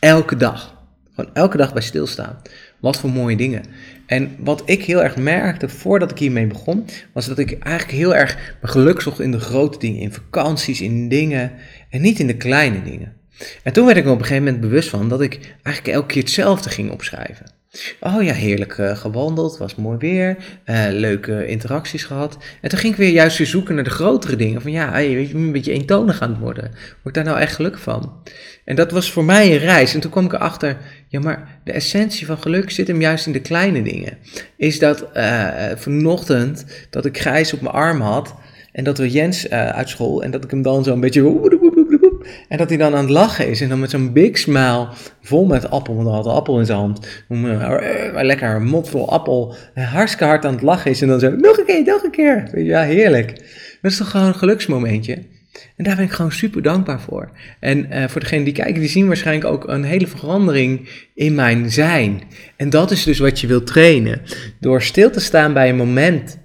Elke 0.01 0.37
dag. 0.37 0.79
Gewoon 1.15 1.35
elke 1.35 1.57
dag 1.57 1.73
bij 1.73 1.83
stilstaan. 1.83 2.43
Wat 2.81 2.99
voor 2.99 3.11
mooie 3.11 3.37
dingen. 3.37 3.65
En 4.07 4.37
wat 4.39 4.63
ik 4.65 4.85
heel 4.85 5.03
erg 5.03 5.17
merkte 5.17 5.69
voordat 5.69 6.11
ik 6.11 6.19
hiermee 6.19 6.47
begon, 6.47 6.87
was 7.13 7.27
dat 7.27 7.39
ik 7.39 7.59
eigenlijk 7.59 7.99
heel 7.99 8.15
erg 8.15 8.57
mijn 8.61 8.73
geluk 8.73 9.01
zocht 9.01 9.21
in 9.21 9.31
de 9.31 9.41
grote 9.41 9.79
dingen, 9.79 10.01
in 10.01 10.13
vakanties, 10.13 10.81
in 10.81 11.09
dingen 11.09 11.53
en 11.91 12.01
niet 12.01 12.19
in 12.19 12.27
de 12.27 12.37
kleine 12.37 12.83
dingen. 12.83 13.13
En 13.63 13.73
toen 13.73 13.87
werd 13.87 13.99
ik 13.99 14.07
op 14.07 14.19
een 14.19 14.25
gegeven 14.25 14.45
moment 14.45 14.61
bewust 14.61 14.89
van 14.89 15.09
dat 15.09 15.21
ik 15.21 15.55
eigenlijk 15.63 15.97
elke 15.97 16.13
keer 16.13 16.23
hetzelfde 16.23 16.71
ging 16.71 16.91
opschrijven. 16.91 17.60
Oh 18.01 18.23
ja, 18.23 18.33
heerlijk 18.33 18.79
uh, 18.79 18.97
gewandeld, 18.97 19.59
was 19.59 19.75
mooi 19.75 19.99
weer, 19.99 20.37
uh, 20.67 20.87
leuke 20.91 21.47
interacties 21.47 22.05
gehad. 22.05 22.39
En 22.61 22.69
toen 22.69 22.79
ging 22.79 22.93
ik 22.93 22.99
weer 22.99 23.11
juist 23.11 23.39
weer 23.39 23.47
zoeken 23.47 23.75
naar 23.75 23.85
de 23.85 23.91
grotere 23.91 24.37
dingen. 24.37 24.63
Van 24.63 24.71
ja, 24.71 24.93
weet 24.93 25.29
je, 25.29 25.35
een 25.35 25.53
beetje 25.53 25.73
eentonig 25.73 26.21
aan 26.21 26.31
het 26.31 26.39
worden. 26.39 26.71
Word 26.71 27.05
ik 27.05 27.15
daar 27.15 27.25
nou 27.25 27.39
echt 27.39 27.55
gelukkig 27.55 27.81
van? 27.81 28.23
En 28.65 28.77
dat 28.77 28.91
was 28.91 29.13
voor 29.13 29.25
mij 29.25 29.53
een 29.53 29.59
reis. 29.59 29.95
En 29.95 30.01
toen 30.01 30.11
kwam 30.11 30.25
ik 30.25 30.33
erachter, 30.33 30.77
ja 31.09 31.21
maar 31.21 31.61
de 31.65 31.73
essentie 31.73 32.27
van 32.27 32.39
geluk 32.39 32.71
zit 32.71 32.87
hem 32.87 33.01
juist 33.01 33.27
in 33.27 33.33
de 33.33 33.41
kleine 33.41 33.83
dingen. 33.83 34.19
Is 34.57 34.79
dat 34.79 35.07
uh, 35.15 35.49
vanochtend 35.77 36.65
dat 36.91 37.05
ik 37.05 37.21
grijs 37.21 37.53
op 37.53 37.61
mijn 37.61 37.75
arm 37.75 38.01
had 38.01 38.35
En 38.73 38.85
dat 38.85 38.99
we 38.99 39.11
Jens 39.11 39.49
uit 39.51 39.89
school 39.89 40.23
en 40.23 40.31
dat 40.31 40.45
ik 40.45 40.51
hem 40.51 40.63
dan 40.63 40.85
zo 40.85 40.93
een 40.93 41.01
beetje. 41.01 41.80
En 42.49 42.59
dat 42.59 42.69
hij 42.69 42.79
dan 42.79 42.95
aan 42.95 43.05
het 43.05 43.11
lachen 43.11 43.49
is. 43.49 43.61
En 43.61 43.69
dan 43.69 43.81
met 43.81 43.91
zo'n 43.91 44.13
big 44.13 44.39
smile, 44.39 44.89
vol 45.23 45.47
met 45.47 45.71
appel, 45.71 45.95
want 45.95 46.07
hij 46.07 46.17
had 46.17 46.27
een 46.27 46.33
appel 46.33 46.59
in 46.59 46.67
zijn 46.67 46.79
hand. 46.79 47.25
Uh, 47.29 48.09
lekker 48.13 48.55
een 48.55 48.67
mond 48.67 48.89
vol 48.89 49.11
appel. 49.11 49.55
Hartstikke 49.75 50.25
hard 50.25 50.45
aan 50.45 50.53
het 50.53 50.63
lachen 50.63 50.91
is. 50.91 51.03
En 51.03 51.09
dan 51.09 51.21
zo, 51.21 51.31
nog 51.31 51.59
een 51.59 51.65
keer, 51.65 51.85
nog 51.85 52.03
een 52.03 52.11
keer. 52.11 52.63
Ja, 52.63 52.83
heerlijk. 52.83 53.29
Dat 53.83 53.91
is 53.91 53.97
toch 53.97 54.11
gewoon 54.11 54.27
een 54.27 54.35
geluksmomentje. 54.35 55.15
En 55.77 55.85
daar 55.85 55.97
ben 55.97 56.05
ik 56.05 56.11
gewoon 56.11 56.33
super 56.33 56.63
dankbaar 56.63 57.01
voor. 57.01 57.31
En 57.61 57.87
uh, 57.93 58.09
voor 58.09 58.21
degenen 58.21 58.45
die 58.45 58.55
kijken, 58.55 58.81
die 58.81 58.91
zien 58.91 59.07
waarschijnlijk 59.07 59.53
ook 59.53 59.69
een 59.69 59.85
hele 59.85 60.07
verandering 60.07 60.89
in 61.15 61.35
mijn 61.35 61.71
zijn. 61.71 62.23
En 62.57 62.71
dat 62.71 62.91
is 62.91 63.05
dus 63.05 63.19
wat 63.19 63.41
je 63.41 63.47
wilt 63.47 63.67
trainen. 63.67 64.21
Door 64.61 64.83
stil 64.83 65.11
te 65.11 65.21
staan 65.21 65.53
bij 65.53 65.69
een 65.69 65.77
moment 65.77 66.39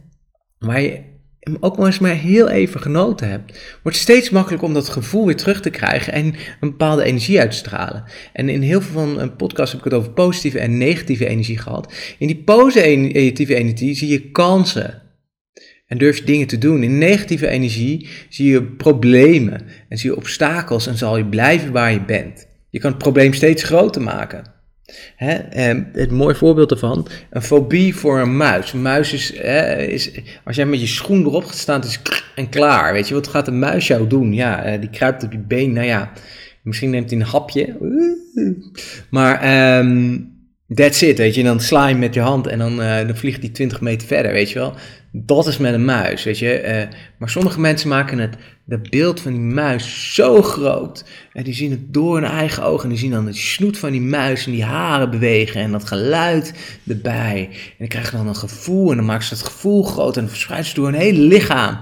waar 0.59 0.81
je 0.81 1.13
ook 1.59 1.77
maar 1.77 1.85
eens 1.85 1.99
maar 1.99 2.15
heel 2.15 2.49
even 2.49 2.81
genoten 2.81 3.29
hebt, 3.29 3.77
wordt 3.83 3.97
steeds 3.97 4.29
makkelijker 4.29 4.67
om 4.67 4.73
dat 4.73 4.89
gevoel 4.89 5.25
weer 5.25 5.35
terug 5.35 5.61
te 5.61 5.69
krijgen 5.69 6.13
en 6.13 6.25
een 6.25 6.69
bepaalde 6.69 7.03
energie 7.03 7.39
uit 7.39 7.51
te 7.51 7.57
stralen. 7.57 8.03
En 8.33 8.49
in 8.49 8.61
heel 8.61 8.81
veel 8.81 8.93
van 8.93 9.19
een 9.19 9.35
podcast 9.35 9.71
heb 9.71 9.79
ik 9.79 9.91
het 9.91 9.99
over 9.99 10.11
positieve 10.11 10.59
en 10.59 10.77
negatieve 10.77 11.27
energie 11.27 11.57
gehad. 11.57 11.93
In 12.17 12.27
die 12.27 12.43
positieve 12.43 13.55
energie 13.55 13.95
zie 13.95 14.09
je 14.09 14.31
kansen. 14.31 15.01
En 15.85 15.97
durf 15.97 16.17
je 16.17 16.23
dingen 16.23 16.47
te 16.47 16.57
doen. 16.57 16.83
In 16.83 16.97
negatieve 16.97 17.47
energie 17.47 18.07
zie 18.29 18.51
je 18.51 18.63
problemen 18.63 19.65
en 19.89 19.97
zie 19.97 20.09
je 20.09 20.15
obstakels 20.15 20.87
en 20.87 20.97
zal 20.97 21.17
je 21.17 21.25
blijven 21.25 21.71
waar 21.71 21.91
je 21.91 22.05
bent. 22.05 22.47
Je 22.69 22.79
kan 22.79 22.89
het 22.89 22.99
probleem 22.99 23.33
steeds 23.33 23.63
groter 23.63 24.01
maken. 24.01 24.54
Hè, 25.15 25.37
het 25.93 26.11
mooie 26.11 26.35
voorbeeld 26.35 26.69
daarvan, 26.69 27.07
een 27.29 27.41
fobie 27.41 27.95
voor 27.95 28.19
een 28.19 28.37
muis. 28.37 28.73
Een 28.73 28.81
muis 28.81 29.13
is, 29.13 29.31
is 29.87 30.11
als 30.43 30.55
jij 30.55 30.65
met 30.65 30.79
je 30.79 30.87
schoen 30.87 31.25
erop 31.25 31.45
gaat 31.45 31.57
staan, 31.57 31.83
is 31.83 32.01
en 32.35 32.49
klaar. 32.49 32.93
Weet 32.93 33.07
je, 33.07 33.13
wat 33.13 33.27
gaat 33.27 33.47
een 33.47 33.59
muis 33.59 33.87
jou 33.87 34.07
doen? 34.07 34.33
Ja, 34.33 34.63
eh, 34.63 34.79
die 34.79 34.89
kruipt 34.89 35.23
op 35.23 35.31
je 35.31 35.39
been, 35.39 35.73
nou 35.73 35.85
ja, 35.85 36.11
misschien 36.61 36.89
neemt 36.89 37.09
hij 37.09 37.19
een 37.19 37.25
hapje. 37.25 37.77
Maar 39.09 39.77
um, 39.79 40.34
that's 40.73 41.01
it, 41.01 41.17
weet 41.17 41.33
je. 41.35 41.41
En 41.41 41.47
dan 41.47 41.59
sla 41.59 41.87
je 41.87 41.95
met 41.95 42.13
je 42.13 42.19
hand 42.19 42.47
en 42.47 42.59
dan, 42.59 42.81
uh, 42.81 42.97
dan 42.97 43.17
vliegt 43.17 43.41
hij 43.41 43.49
20 43.49 43.81
meter 43.81 44.07
verder, 44.07 44.31
weet 44.31 44.49
je 44.49 44.59
wel. 44.59 44.73
Dat 45.11 45.47
is 45.47 45.57
met 45.57 45.73
een 45.73 45.85
muis, 45.85 46.23
weet 46.23 46.39
je. 46.39 46.63
Uh, 46.63 46.97
maar 47.17 47.29
sommige 47.29 47.59
mensen 47.59 47.89
maken 47.89 48.17
het 48.17 48.35
dat 48.65 48.89
beeld 48.89 49.19
van 49.19 49.31
die 49.31 49.41
muis 49.41 50.13
zo 50.13 50.41
groot. 50.41 51.05
En 51.33 51.43
die 51.43 51.53
zien 51.53 51.71
het 51.71 51.93
door 51.93 52.15
hun 52.15 52.23
eigen 52.23 52.63
ogen. 52.63 52.83
En 52.83 52.89
die 52.89 52.97
zien 52.97 53.11
dan 53.11 53.25
het 53.25 53.35
snoet 53.35 53.77
van 53.77 53.91
die 53.91 54.01
muis 54.01 54.45
en 54.45 54.51
die 54.51 54.63
haren 54.63 55.09
bewegen. 55.09 55.61
En 55.61 55.71
dat 55.71 55.87
geluid 55.87 56.53
erbij. 56.87 57.47
En 57.51 57.75
die 57.77 57.87
krijgen 57.87 58.17
dan 58.17 58.27
een 58.27 58.35
gevoel. 58.35 58.91
En 58.91 58.97
dan 58.97 59.05
maken 59.05 59.23
ze 59.23 59.35
dat 59.35 59.43
gevoel 59.43 59.83
groot. 59.83 60.15
En 60.15 60.21
dan 60.21 60.29
verspreidt 60.29 60.67
ze 60.67 60.73
door 60.73 60.85
hun 60.85 60.99
hele 60.99 61.21
lichaam. 61.21 61.79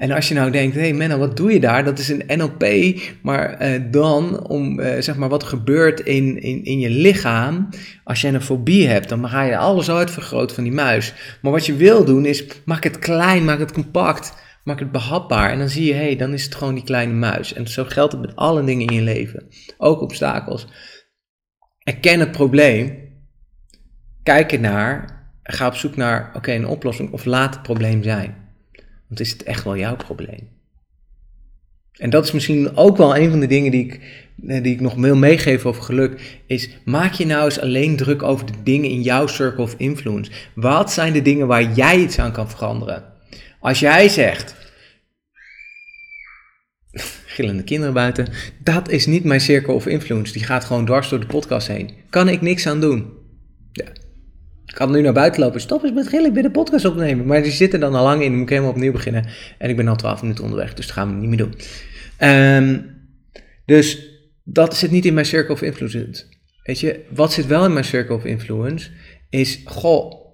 En 0.00 0.10
als 0.10 0.28
je 0.28 0.34
nou 0.34 0.50
denkt, 0.50 0.74
hé 0.74 0.80
hey 0.80 0.92
Menno, 0.92 1.18
wat 1.18 1.36
doe 1.36 1.52
je 1.52 1.60
daar? 1.60 1.84
Dat 1.84 1.98
is 1.98 2.08
een 2.08 2.22
NLP, 2.26 2.94
maar 3.22 3.62
uh, 3.62 3.82
dan 3.90 4.48
om, 4.48 4.80
uh, 4.80 5.00
zeg 5.00 5.16
maar, 5.16 5.28
wat 5.28 5.42
gebeurt 5.42 6.00
in, 6.00 6.42
in, 6.42 6.64
in 6.64 6.78
je 6.78 6.90
lichaam. 6.90 7.68
Als 8.04 8.20
je 8.20 8.28
een 8.28 8.42
fobie 8.42 8.88
hebt, 8.88 9.08
dan 9.08 9.28
ga 9.28 9.42
je 9.42 9.56
alles 9.56 9.90
uitvergroten 9.90 10.54
van 10.54 10.64
die 10.64 10.72
muis. 10.72 11.14
Maar 11.42 11.52
wat 11.52 11.66
je 11.66 11.76
wil 11.76 12.04
doen 12.04 12.26
is, 12.26 12.44
maak 12.64 12.84
het 12.84 12.98
klein, 12.98 13.44
maak 13.44 13.58
het 13.58 13.72
compact. 13.72 14.34
Maak 14.64 14.78
het 14.78 14.92
behapbaar 14.92 15.50
en 15.50 15.58
dan 15.58 15.68
zie 15.68 15.84
je, 15.84 15.92
hé, 15.92 16.04
hey, 16.04 16.16
dan 16.16 16.32
is 16.32 16.44
het 16.44 16.54
gewoon 16.54 16.74
die 16.74 16.84
kleine 16.84 17.12
muis. 17.12 17.52
En 17.52 17.68
zo 17.68 17.84
geldt 17.84 18.12
het 18.12 18.20
met 18.20 18.36
alle 18.36 18.64
dingen 18.64 18.86
in 18.86 18.94
je 18.94 19.02
leven. 19.02 19.46
Ook 19.78 20.00
obstakels. 20.00 20.66
Erken 21.82 22.20
het 22.20 22.32
probleem. 22.32 22.98
Kijk 24.22 24.52
ernaar. 24.52 25.18
Ga 25.42 25.66
op 25.66 25.74
zoek 25.74 25.96
naar, 25.96 26.30
oké, 26.34 26.52
een 26.52 26.66
oplossing. 26.66 27.12
Of 27.12 27.24
laat 27.24 27.54
het 27.54 27.62
probleem 27.62 28.02
zijn. 28.02 28.39
Want 29.10 29.20
is 29.20 29.30
het 29.30 29.42
echt 29.42 29.64
wel 29.64 29.76
jouw 29.76 29.96
probleem? 29.96 30.48
En 31.92 32.10
dat 32.10 32.24
is 32.24 32.32
misschien 32.32 32.76
ook 32.76 32.96
wel 32.96 33.16
een 33.16 33.30
van 33.30 33.40
de 33.40 33.46
dingen 33.46 33.70
die 33.70 33.84
ik, 33.84 34.00
eh, 34.46 34.62
die 34.62 34.72
ik 34.72 34.80
nog 34.80 34.94
wil 34.94 35.16
meegeven 35.16 35.68
over 35.68 35.82
geluk. 35.82 36.40
Is 36.46 36.70
maak 36.84 37.12
je 37.12 37.26
nou 37.26 37.44
eens 37.44 37.60
alleen 37.60 37.96
druk 37.96 38.22
over 38.22 38.46
de 38.46 38.62
dingen 38.62 38.90
in 38.90 39.02
jouw 39.02 39.26
circle 39.26 39.62
of 39.62 39.74
influence. 39.76 40.30
Wat 40.54 40.92
zijn 40.92 41.12
de 41.12 41.22
dingen 41.22 41.46
waar 41.46 41.72
jij 41.72 41.98
iets 41.98 42.18
aan 42.18 42.32
kan 42.32 42.50
veranderen? 42.50 43.04
Als 43.60 43.80
jij 43.80 44.08
zegt, 44.08 44.54
gillende 47.26 47.64
kinderen 47.64 47.94
buiten, 47.94 48.28
dat 48.62 48.88
is 48.88 49.06
niet 49.06 49.24
mijn 49.24 49.40
circle 49.40 49.72
of 49.72 49.86
influence. 49.86 50.32
Die 50.32 50.44
gaat 50.44 50.64
gewoon 50.64 50.84
dwars 50.84 51.08
door 51.08 51.20
de 51.20 51.26
podcast 51.26 51.66
heen. 51.66 51.90
Kan 52.10 52.28
ik 52.28 52.40
niks 52.40 52.66
aan 52.66 52.80
doen. 52.80 53.12
Ja. 53.72 53.84
Ik 54.70 54.76
kan 54.76 54.90
nu 54.90 55.00
naar 55.00 55.12
buiten 55.12 55.40
lopen. 55.40 55.60
Stop 55.60 55.82
eens 55.82 55.92
met 55.92 56.08
gillen, 56.08 56.32
ben 56.32 56.42
de 56.42 56.50
podcast 56.50 56.84
opnemen. 56.84 57.26
Maar 57.26 57.42
die 57.42 57.52
zitten 57.52 57.80
dan 57.80 57.94
al 57.94 58.04
lang 58.04 58.22
in. 58.22 58.28
Dan 58.28 58.34
moet 58.34 58.42
ik 58.42 58.48
helemaal 58.48 58.70
opnieuw 58.70 58.92
beginnen. 58.92 59.26
En 59.58 59.70
ik 59.70 59.76
ben 59.76 59.88
al 59.88 59.96
12 59.96 60.22
minuten 60.22 60.44
onderweg, 60.44 60.74
dus 60.74 60.86
dat 60.86 60.94
gaan 60.94 61.08
we 61.08 61.26
niet 61.26 61.28
meer 61.28 61.38
doen. 61.38 61.54
Um, 62.28 62.98
dus 63.66 64.08
dat 64.44 64.76
zit 64.76 64.90
niet 64.90 65.06
in 65.06 65.14
mijn 65.14 65.26
circle 65.26 65.54
of 65.54 65.62
influence. 65.62 66.24
Weet 66.62 66.80
je, 66.80 67.00
wat 67.14 67.32
zit 67.32 67.46
wel 67.46 67.64
in 67.64 67.72
mijn 67.72 67.84
circle 67.84 68.14
of 68.14 68.24
influence? 68.24 68.90
Is, 69.30 69.60
goh, 69.64 70.26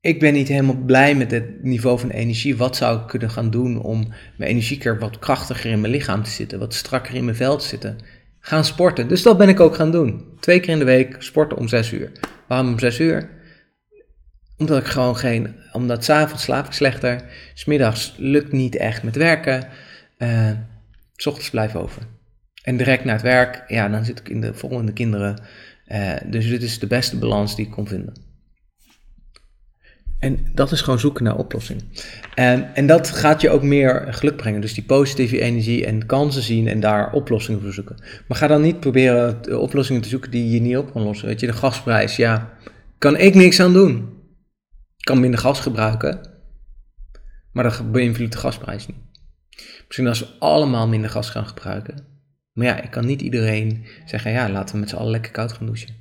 ik 0.00 0.20
ben 0.20 0.32
niet 0.32 0.48
helemaal 0.48 0.82
blij 0.86 1.14
met 1.14 1.30
het 1.30 1.62
niveau 1.62 1.98
van 1.98 2.10
energie. 2.10 2.56
Wat 2.56 2.76
zou 2.76 3.00
ik 3.00 3.06
kunnen 3.06 3.30
gaan 3.30 3.50
doen 3.50 3.82
om 3.82 4.12
mijn 4.36 4.50
energieker 4.50 4.98
wat 4.98 5.18
krachtiger 5.18 5.70
in 5.70 5.80
mijn 5.80 5.92
lichaam 5.92 6.22
te 6.22 6.30
zitten, 6.30 6.58
wat 6.58 6.74
strakker 6.74 7.14
in 7.14 7.24
mijn 7.24 7.36
vel 7.36 7.56
te 7.56 7.66
zitten? 7.66 7.98
Gaan 8.40 8.64
sporten. 8.64 9.08
Dus 9.08 9.22
dat 9.22 9.38
ben 9.38 9.48
ik 9.48 9.60
ook 9.60 9.74
gaan 9.74 9.90
doen. 9.90 10.24
Twee 10.40 10.60
keer 10.60 10.72
in 10.72 10.78
de 10.78 10.84
week 10.84 11.16
sporten 11.18 11.58
om 11.58 11.68
zes 11.68 11.92
uur. 11.92 12.12
Waarom 12.48 12.68
om 12.68 12.78
zes 12.78 13.00
uur? 13.00 13.35
Omdat 14.58 14.78
ik 14.78 14.86
gewoon 14.86 15.16
geen, 15.16 15.54
omdat 15.72 16.04
s'avonds 16.04 16.42
slaap 16.42 16.66
ik 16.66 16.72
slechter, 16.72 17.22
smiddags 17.54 18.14
lukt 18.16 18.52
niet 18.52 18.76
echt 18.76 19.02
met 19.02 19.16
werken, 19.16 19.68
uh, 20.18 20.50
s 21.16 21.26
ochtends 21.26 21.50
blijf 21.50 21.74
over. 21.74 22.02
En 22.62 22.76
direct 22.76 23.04
naar 23.04 23.14
het 23.14 23.22
werk, 23.22 23.64
ja, 23.68 23.88
dan 23.88 24.04
zit 24.04 24.18
ik 24.18 24.28
in 24.28 24.40
de 24.40 24.54
volgende 24.54 24.92
kinderen. 24.92 25.42
Uh, 25.88 26.12
dus 26.26 26.48
dit 26.48 26.62
is 26.62 26.78
de 26.78 26.86
beste 26.86 27.18
balans 27.18 27.56
die 27.56 27.66
ik 27.66 27.70
kon 27.70 27.86
vinden. 27.86 28.12
En 30.18 30.46
dat 30.54 30.72
is 30.72 30.80
gewoon 30.80 30.98
zoeken 30.98 31.24
naar 31.24 31.36
oplossing. 31.36 31.82
En, 32.34 32.74
en 32.74 32.86
dat 32.86 33.10
gaat 33.10 33.40
je 33.40 33.50
ook 33.50 33.62
meer 33.62 34.06
geluk 34.10 34.36
brengen. 34.36 34.60
Dus 34.60 34.74
die 34.74 34.84
positieve 34.84 35.40
energie 35.40 35.86
en 35.86 36.06
kansen 36.06 36.42
zien 36.42 36.68
en 36.68 36.80
daar 36.80 37.12
oplossingen 37.12 37.60
voor 37.60 37.72
zoeken. 37.72 37.96
Maar 38.28 38.38
ga 38.38 38.46
dan 38.46 38.60
niet 38.62 38.80
proberen 38.80 39.60
oplossingen 39.60 40.02
te 40.02 40.08
zoeken 40.08 40.30
die 40.30 40.50
je 40.50 40.60
niet 40.60 40.76
op 40.76 40.92
kan 40.92 41.02
lossen. 41.02 41.26
Weet 41.26 41.40
je, 41.40 41.46
de 41.46 41.52
gasprijs, 41.52 42.16
ja, 42.16 42.52
kan 42.98 43.16
ik 43.16 43.34
niks 43.34 43.60
aan 43.60 43.72
doen. 43.72 44.15
Kan 45.06 45.20
minder 45.20 45.40
gas 45.40 45.60
gebruiken, 45.60 46.20
maar 47.52 47.64
dat 47.64 47.92
beïnvloedt 47.92 48.32
de 48.32 48.38
gasprijs 48.38 48.86
niet. 48.86 48.96
Misschien 49.86 50.06
als 50.06 50.20
we 50.20 50.26
allemaal 50.38 50.88
minder 50.88 51.10
gas 51.10 51.30
gaan 51.30 51.46
gebruiken. 51.46 52.06
Maar 52.52 52.66
ja, 52.66 52.80
ik 52.82 52.90
kan 52.90 53.06
niet 53.06 53.20
iedereen 53.22 53.86
zeggen, 54.06 54.30
ja, 54.30 54.50
laten 54.50 54.74
we 54.74 54.80
met 54.80 54.88
z'n 54.88 54.96
allen 54.96 55.10
lekker 55.10 55.32
koud 55.32 55.52
gaan 55.52 55.66
douchen. 55.66 55.94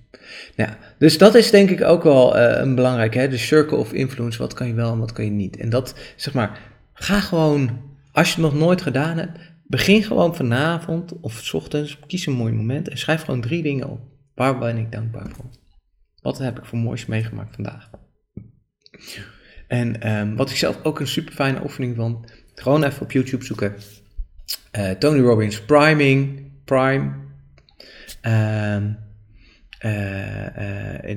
Ja, 0.55 0.77
dus 0.97 1.17
dat 1.17 1.35
is 1.35 1.51
denk 1.51 1.69
ik 1.69 1.83
ook 1.83 2.03
wel 2.03 2.37
uh, 2.37 2.57
een 2.57 2.75
belangrijk, 2.75 3.13
hè? 3.13 3.27
de 3.27 3.37
circle 3.37 3.77
of 3.77 3.93
influence. 3.93 4.37
Wat 4.37 4.53
kan 4.53 4.67
je 4.67 4.73
wel 4.73 4.91
en 4.91 4.99
wat 4.99 5.11
kan 5.11 5.25
je 5.25 5.31
niet? 5.31 5.57
En 5.57 5.69
dat, 5.69 5.95
zeg 6.15 6.33
maar, 6.33 6.59
ga 6.93 7.19
gewoon, 7.19 7.81
als 8.11 8.27
je 8.27 8.41
het 8.41 8.51
nog 8.51 8.61
nooit 8.61 8.81
gedaan 8.81 9.17
hebt, 9.17 9.39
begin 9.67 10.03
gewoon 10.03 10.35
vanavond 10.35 11.19
of 11.21 11.53
ochtends, 11.53 11.99
kies 12.07 12.25
een 12.25 12.33
mooi 12.33 12.53
moment 12.53 12.89
en 12.89 12.97
schrijf 12.97 13.21
gewoon 13.21 13.41
drie 13.41 13.63
dingen 13.63 13.89
op. 13.89 13.99
Waar 14.35 14.57
ben 14.57 14.77
ik 14.77 14.91
dankbaar 14.91 15.29
voor? 15.29 15.49
Wat 16.21 16.37
heb 16.37 16.57
ik 16.57 16.65
voor 16.65 16.79
moois 16.79 17.05
meegemaakt 17.05 17.55
vandaag? 17.55 17.89
En 19.67 20.17
um, 20.17 20.35
wat 20.35 20.49
ik 20.49 20.55
zelf 20.55 20.79
ook 20.83 20.99
een 20.99 21.07
super 21.07 21.33
fijne 21.33 21.63
oefening 21.63 21.95
vond, 21.95 22.31
gewoon 22.55 22.83
even 22.83 23.01
op 23.01 23.11
YouTube 23.11 23.45
zoeken. 23.45 23.75
Uh, 24.77 24.89
Tony 24.89 25.19
Robbins 25.19 25.61
Priming, 25.61 26.51
Prime. 26.65 27.11
Um, 28.21 28.97
uh, 29.85 29.91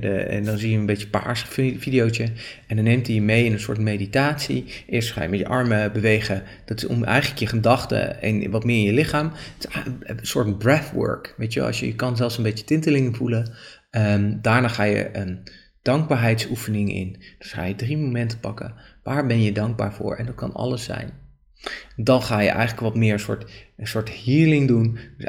de, 0.01 0.27
en 0.29 0.45
dan 0.45 0.59
zie 0.59 0.71
je 0.71 0.79
een 0.79 0.87
beetje 0.87 1.09
paars 1.09 1.43
videootje. 1.79 2.25
En 2.67 2.77
dan 2.77 2.85
neemt 2.85 3.07
hij 3.07 3.15
je 3.15 3.23
mee 3.23 3.45
in 3.45 3.53
een 3.53 3.61
soort 3.61 3.79
meditatie. 3.79 4.65
Eerst 4.87 5.13
ga 5.13 5.23
je 5.23 5.29
met 5.29 5.39
je 5.39 5.47
armen 5.47 5.93
bewegen. 5.93 6.43
Dat 6.65 6.77
is 6.77 6.87
om 6.87 7.05
eigenlijk 7.05 7.41
je 7.41 7.47
gedachten 7.47 8.23
en 8.23 8.51
wat 8.51 8.65
meer 8.65 8.77
in 8.77 8.83
je 8.83 8.93
lichaam. 8.93 9.33
Het 9.33 9.69
is 9.69 9.91
een 10.07 10.27
soort 10.27 10.59
breathwork. 10.59 11.35
Weet 11.37 11.53
je, 11.53 11.63
als 11.63 11.81
je, 11.81 11.87
je 11.87 11.95
kan 11.95 12.17
zelfs 12.17 12.37
een 12.37 12.43
beetje 12.43 12.65
tintelingen 12.65 13.15
voelen. 13.15 13.53
Um, 13.91 14.39
daarna 14.43 14.69
ga 14.69 14.83
je 14.83 15.17
een 15.17 15.43
dankbaarheidsoefening 15.83 16.93
in. 16.95 17.23
Dus 17.39 17.53
ga 17.53 17.65
je 17.65 17.75
drie 17.75 17.97
momenten 17.97 18.41
pakken. 18.41 18.75
Waar 19.03 19.27
ben 19.27 19.43
je 19.43 19.53
dankbaar 19.53 19.95
voor? 19.95 20.17
En 20.17 20.27
dat 20.27 20.35
kan 20.35 20.53
alles 20.53 20.85
zijn. 20.85 21.13
Dan 21.97 22.23
ga 22.23 22.41
je 22.41 22.49
eigenlijk 22.49 22.81
wat 22.81 22.97
meer 22.97 23.13
een 23.13 23.21
soort, 23.21 23.51
een 23.77 23.87
soort 23.87 24.25
healing 24.25 24.69
doen. 24.69 24.99
Dus 25.17 25.29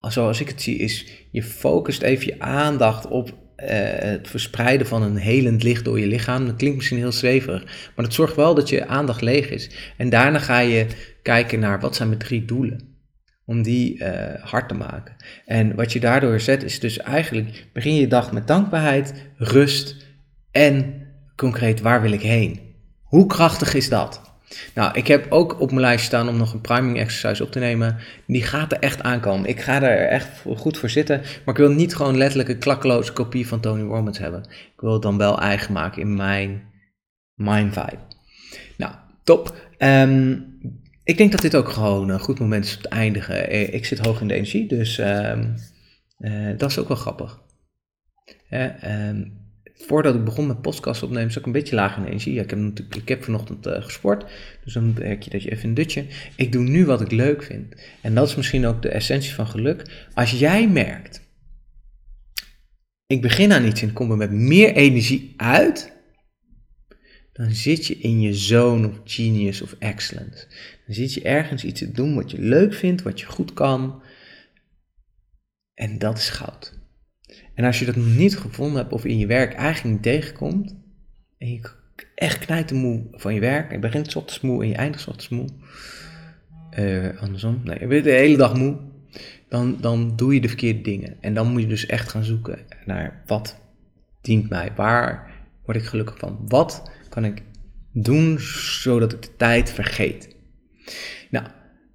zoals 0.00 0.40
ik 0.40 0.48
het 0.48 0.62
zie, 0.62 0.76
is 0.76 1.06
je 1.30 1.42
focust 1.42 2.02
even 2.02 2.26
je 2.26 2.40
aandacht 2.40 3.06
op 3.06 3.28
uh, 3.28 3.68
het 3.98 4.28
verspreiden 4.28 4.86
van 4.86 5.02
een 5.02 5.16
helend 5.16 5.62
licht 5.62 5.84
door 5.84 6.00
je 6.00 6.06
lichaam. 6.06 6.46
Dat 6.46 6.56
klinkt 6.56 6.76
misschien 6.76 6.98
heel 6.98 7.12
zweverig, 7.12 7.64
maar 7.96 8.04
dat 8.04 8.14
zorgt 8.14 8.36
wel 8.36 8.54
dat 8.54 8.68
je 8.68 8.86
aandacht 8.86 9.20
leeg 9.20 9.50
is. 9.50 9.70
En 9.96 10.10
daarna 10.10 10.38
ga 10.38 10.58
je 10.58 10.86
kijken 11.22 11.60
naar 11.60 11.80
wat 11.80 11.96
zijn 11.96 12.08
mijn 12.08 12.20
drie 12.20 12.44
doelen. 12.44 12.89
Om 13.50 13.62
die 13.62 13.98
uh, 13.98 14.08
hard 14.40 14.68
te 14.68 14.74
maken. 14.74 15.16
En 15.46 15.74
wat 15.74 15.92
je 15.92 16.00
daardoor 16.00 16.40
zet 16.40 16.62
is 16.62 16.80
dus 16.80 16.98
eigenlijk 16.98 17.66
begin 17.72 17.94
je 17.94 18.06
dag 18.06 18.32
met 18.32 18.46
dankbaarheid, 18.46 19.14
rust 19.36 19.96
en 20.50 21.06
concreet 21.36 21.80
waar 21.80 22.02
wil 22.02 22.12
ik 22.12 22.22
heen. 22.22 22.60
Hoe 23.02 23.26
krachtig 23.26 23.74
is 23.74 23.88
dat? 23.88 24.20
Nou, 24.74 24.94
ik 24.94 25.06
heb 25.06 25.26
ook 25.32 25.60
op 25.60 25.70
mijn 25.70 25.80
lijst 25.80 26.04
staan 26.04 26.28
om 26.28 26.36
nog 26.36 26.52
een 26.52 26.60
priming 26.60 26.98
exercise 26.98 27.42
op 27.42 27.52
te 27.52 27.58
nemen. 27.58 27.96
Die 28.26 28.42
gaat 28.42 28.72
er 28.72 28.78
echt 28.78 29.02
aankomen. 29.02 29.48
Ik 29.48 29.60
ga 29.60 29.82
er 29.82 30.08
echt 30.08 30.28
goed 30.56 30.78
voor 30.78 30.90
zitten. 30.90 31.18
Maar 31.18 31.54
ik 31.54 31.60
wil 31.60 31.70
niet 31.70 31.96
gewoon 31.96 32.16
letterlijk 32.16 32.48
een 32.48 32.58
klakkeloze 32.58 33.12
kopie 33.12 33.48
van 33.48 33.60
Tony 33.60 33.82
Robbins 33.82 34.18
hebben. 34.18 34.42
Ik 34.48 34.80
wil 34.80 34.92
het 34.92 35.02
dan 35.02 35.18
wel 35.18 35.40
eigen 35.40 35.72
maken 35.72 36.02
in 36.02 36.14
mijn 36.14 36.62
mind 37.34 37.72
vibe. 37.72 37.98
Nou, 38.76 38.94
top. 39.24 39.54
Ehm, 39.78 40.36
ik 41.10 41.16
denk 41.16 41.32
dat 41.32 41.40
dit 41.40 41.56
ook 41.56 41.68
gewoon 41.68 42.08
een 42.08 42.20
goed 42.20 42.38
moment 42.38 42.64
is 42.64 42.76
om 42.76 42.82
te 42.82 42.88
eindigen. 42.88 43.48
Eh, 43.50 43.74
ik 43.74 43.84
zit 43.84 43.98
hoog 43.98 44.20
in 44.20 44.28
de 44.28 44.34
energie, 44.34 44.66
dus 44.66 44.98
ehm, 44.98 45.48
eh, 46.18 46.56
dat 46.56 46.70
is 46.70 46.78
ook 46.78 46.88
wel 46.88 46.96
grappig. 46.96 47.40
Ehm, 48.48 49.24
voordat 49.74 50.14
ik 50.14 50.24
begon 50.24 50.46
met 50.46 50.62
podcast 50.62 51.02
opnemen, 51.02 51.30
zat 51.30 51.40
ik 51.40 51.46
een 51.46 51.52
beetje 51.52 51.74
laag 51.74 51.96
in 51.96 52.04
energie. 52.04 52.34
Ja, 52.34 52.42
ik, 52.42 52.50
heb 52.50 52.78
ik 52.96 53.08
heb 53.08 53.24
vanochtend 53.24 53.66
uh, 53.66 53.82
gesport, 53.82 54.24
dus 54.64 54.72
dan 54.72 54.94
merk 54.98 55.22
je 55.22 55.30
dat 55.30 55.42
je 55.42 55.50
even 55.50 55.68
een 55.68 55.74
dutje. 55.74 56.06
Ik 56.36 56.52
doe 56.52 56.62
nu 56.62 56.86
wat 56.86 57.00
ik 57.00 57.10
leuk 57.10 57.42
vind. 57.42 57.74
En 58.02 58.14
dat 58.14 58.28
is 58.28 58.34
misschien 58.34 58.66
ook 58.66 58.82
de 58.82 58.88
essentie 58.88 59.34
van 59.34 59.46
geluk. 59.46 60.08
Als 60.14 60.30
jij 60.30 60.68
merkt, 60.68 61.20
ik 63.06 63.22
begin 63.22 63.52
aan 63.52 63.66
iets 63.66 63.82
en 63.82 63.92
kom 63.92 64.10
er 64.10 64.16
met 64.16 64.32
meer 64.32 64.72
energie 64.74 65.34
uit, 65.36 65.92
dan 67.40 67.50
zit 67.50 67.86
je 67.86 67.98
in 67.98 68.20
je 68.20 68.34
zone 68.34 68.88
of 68.88 69.00
genius 69.04 69.62
of 69.62 69.76
excellence. 69.78 70.46
Dan 70.86 70.94
zit 70.94 71.14
je 71.14 71.22
ergens 71.22 71.64
iets 71.64 71.80
te 71.80 71.90
doen 71.90 72.14
wat 72.14 72.30
je 72.30 72.40
leuk 72.40 72.74
vindt, 72.74 73.02
wat 73.02 73.20
je 73.20 73.26
goed 73.26 73.52
kan. 73.52 74.02
En 75.74 75.98
dat 75.98 76.18
is 76.18 76.28
goud. 76.28 76.78
En 77.54 77.64
als 77.64 77.78
je 77.78 77.84
dat 77.84 77.96
nog 77.96 78.16
niet 78.16 78.38
gevonden 78.38 78.76
hebt 78.76 78.92
of 78.92 79.04
in 79.04 79.18
je 79.18 79.26
werk 79.26 79.52
eigenlijk 79.52 79.94
niet 79.94 80.02
tegenkomt, 80.02 80.76
en 81.38 81.52
je 81.52 81.70
echt 82.14 82.38
knijt 82.38 82.72
moe 82.72 83.06
van 83.12 83.34
je 83.34 83.40
werk, 83.40 83.68
en 83.68 83.74
je 83.74 83.80
begint 83.80 84.16
ochtends 84.16 84.40
moe 84.40 84.62
en 84.62 84.68
je 84.68 84.74
eindigt 84.74 85.06
ochtends 85.06 85.28
moe, 85.28 85.48
uh, 86.78 87.20
andersom, 87.22 87.60
nee, 87.64 87.78
je 87.80 87.86
bent 87.86 88.04
de 88.04 88.10
hele 88.10 88.36
dag 88.36 88.54
moe, 88.54 88.76
dan, 89.48 89.76
dan 89.80 90.16
doe 90.16 90.34
je 90.34 90.40
de 90.40 90.48
verkeerde 90.48 90.80
dingen. 90.80 91.16
En 91.20 91.34
dan 91.34 91.52
moet 91.52 91.62
je 91.62 91.68
dus 91.68 91.86
echt 91.86 92.08
gaan 92.08 92.24
zoeken 92.24 92.58
naar 92.84 93.22
wat 93.26 93.60
dient 94.20 94.48
mij, 94.48 94.72
waar 94.76 95.30
word 95.64 95.76
ik 95.76 95.84
gelukkig 95.84 96.18
van, 96.18 96.38
wat 96.48 96.98
kan 97.10 97.24
ik 97.24 97.42
doen 97.92 98.38
zodat 98.80 99.12
ik 99.12 99.22
de 99.22 99.36
tijd 99.36 99.70
vergeet. 99.70 100.36
Nou, 101.30 101.46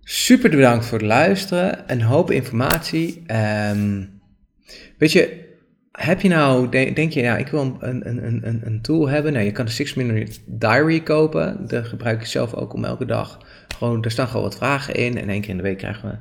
super 0.03 0.49
bedankt 0.49 0.85
voor 0.85 0.97
het 0.97 1.07
luisteren, 1.07 1.83
een 1.87 2.01
hoop 2.01 2.31
informatie. 2.31 3.23
Um, 3.71 4.21
weet 4.97 5.11
je, 5.11 5.43
heb 5.91 6.21
je 6.21 6.29
nou, 6.29 6.69
denk, 6.69 7.11
je, 7.11 7.21
nou, 7.21 7.39
ik 7.39 7.47
wil 7.47 7.77
een, 7.79 8.09
een, 8.09 8.47
een, 8.47 8.61
een 8.65 8.81
tool 8.81 9.09
hebben. 9.09 9.33
Nou, 9.33 9.45
je 9.45 9.51
kan 9.51 9.65
de 9.65 9.71
6 9.71 9.93
Minute 9.93 10.39
Diary 10.45 11.01
kopen. 11.01 11.67
Daar 11.67 11.85
gebruik 11.85 12.19
ik 12.19 12.27
zelf 12.27 12.53
ook 12.53 12.73
om 12.73 12.85
elke 12.85 13.05
dag. 13.05 13.39
Gewoon, 13.77 14.03
er 14.03 14.11
staan 14.11 14.27
gewoon 14.27 14.43
wat 14.43 14.57
vragen 14.57 14.95
in. 14.95 15.17
En 15.17 15.29
één 15.29 15.41
keer 15.41 15.49
in 15.49 15.57
de 15.57 15.63
week 15.63 15.77
krijgen 15.77 16.09
we 16.09 16.15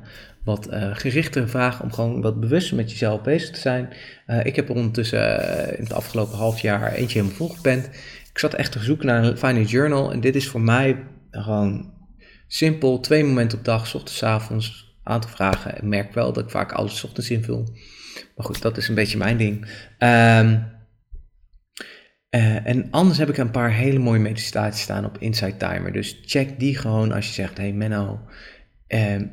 wat 0.45 0.71
uh, 0.71 0.95
gerichtere 0.95 1.47
vragen 1.47 1.83
om 1.83 1.93
gewoon 1.93 2.21
wat 2.21 2.39
bewuster 2.39 2.75
met 2.75 2.91
jezelf 2.91 3.21
bezig 3.21 3.49
te 3.49 3.59
zijn. 3.59 3.89
Uh, 4.27 4.45
ik 4.45 4.55
heb 4.55 4.69
er 4.69 4.75
ondertussen 4.75 5.19
uh, 5.19 5.77
in 5.77 5.83
het 5.83 5.93
afgelopen 5.93 6.37
half 6.37 6.59
jaar 6.59 6.93
eentje 6.93 7.17
helemaal 7.19 7.37
volgepend. 7.37 7.85
Ik 8.31 8.39
zat 8.39 8.53
echt 8.53 8.71
te 8.71 8.79
zoeken 8.79 9.05
naar 9.05 9.23
een 9.23 9.37
fine 9.37 9.63
journal. 9.63 10.11
En 10.11 10.19
dit 10.19 10.35
is 10.35 10.47
voor 10.47 10.61
mij 10.61 11.03
gewoon 11.31 11.93
simpel. 12.47 12.99
Twee 12.99 13.23
momenten 13.23 13.57
op 13.57 13.65
dag, 13.65 13.87
s 13.87 13.93
ochtends, 13.93 14.17
s 14.17 14.23
avonds, 14.23 14.97
aantal 15.03 15.29
vragen. 15.29 15.77
En 15.77 15.89
merk 15.89 16.13
wel 16.13 16.33
dat 16.33 16.43
ik 16.43 16.49
vaak 16.49 16.71
alles 16.71 16.97
s 16.97 17.03
ochtends 17.03 17.29
invul. 17.29 17.63
Maar 18.35 18.45
goed, 18.45 18.61
dat 18.61 18.77
is 18.77 18.87
een 18.87 18.95
beetje 18.95 19.17
mijn 19.17 19.37
ding. 19.37 19.65
Uh, 22.35 22.67
en 22.67 22.87
anders 22.91 23.17
heb 23.17 23.29
ik 23.29 23.37
een 23.37 23.51
paar 23.51 23.71
hele 23.71 23.99
mooie 23.99 24.19
meditaties 24.19 24.81
staan 24.81 25.05
op 25.05 25.17
Insight 25.17 25.59
Timer. 25.59 25.91
Dus 25.91 26.21
check 26.25 26.59
die 26.59 26.77
gewoon 26.77 27.11
als 27.11 27.27
je 27.27 27.33
zegt: 27.33 27.57
Hey 27.57 27.73
Menno, 27.73 28.19
um, 28.87 29.31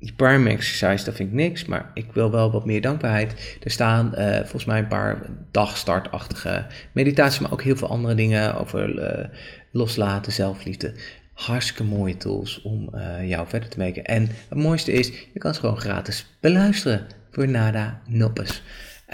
die 0.00 0.12
primary 0.12 0.54
exercise, 0.54 1.04
dat 1.04 1.14
vind 1.14 1.28
ik 1.28 1.34
niks, 1.34 1.64
maar 1.64 1.90
ik 1.94 2.12
wil 2.12 2.30
wel 2.30 2.50
wat 2.50 2.64
meer 2.64 2.80
dankbaarheid. 2.80 3.58
Er 3.62 3.70
staan 3.70 4.12
uh, 4.14 4.36
volgens 4.36 4.64
mij 4.64 4.78
een 4.78 4.86
paar 4.88 5.22
dagstartachtige 5.50 6.66
meditaties, 6.92 7.38
maar 7.38 7.52
ook 7.52 7.62
heel 7.62 7.76
veel 7.76 7.88
andere 7.88 8.14
dingen 8.14 8.54
over 8.54 8.98
uh, 8.98 9.24
loslaten, 9.70 10.32
zelfliefde. 10.32 10.94
Hartstikke 11.32 11.84
mooie 11.84 12.16
tools 12.16 12.62
om 12.62 12.90
uh, 12.94 13.28
jou 13.28 13.48
verder 13.48 13.68
te 13.68 13.78
maken. 13.78 14.04
En 14.04 14.28
het 14.48 14.58
mooiste 14.58 14.92
is, 14.92 15.08
je 15.32 15.38
kan 15.38 15.54
ze 15.54 15.60
gewoon 15.60 15.80
gratis 15.80 16.26
beluisteren 16.40 17.06
voor 17.30 17.48
nada 17.48 18.00
noppes. 18.06 18.62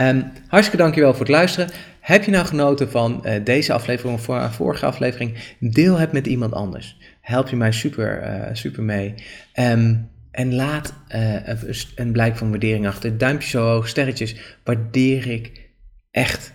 Um, 0.00 0.32
hartstikke 0.48 0.82
dankjewel 0.82 1.10
voor 1.10 1.20
het 1.20 1.28
luisteren. 1.28 1.70
Heb 2.00 2.24
je 2.24 2.30
nou 2.30 2.46
genoten 2.46 2.90
van 2.90 3.26
deze 3.44 3.72
aflevering 3.72 4.18
of 4.18 4.28
een 4.28 4.52
vorige 4.52 4.86
aflevering? 4.86 5.54
Deel 5.60 5.98
het 5.98 6.12
met 6.12 6.26
iemand 6.26 6.52
anders. 6.52 6.96
Help 7.20 7.48
je 7.48 7.56
mij 7.56 7.72
super, 7.72 8.48
super 8.52 8.82
mee. 8.82 9.14
Um, 9.54 10.08
en 10.36 10.54
laat 10.54 10.94
uh, 11.14 11.48
een 11.94 12.12
blijk 12.12 12.36
van 12.36 12.50
waardering 12.50 12.86
achter. 12.86 13.18
Duimpje 13.18 13.48
zo 13.48 13.62
hoog, 13.62 13.88
sterretjes. 13.88 14.36
Waardeer 14.64 15.30
ik 15.30 15.70
echt. 16.10 16.52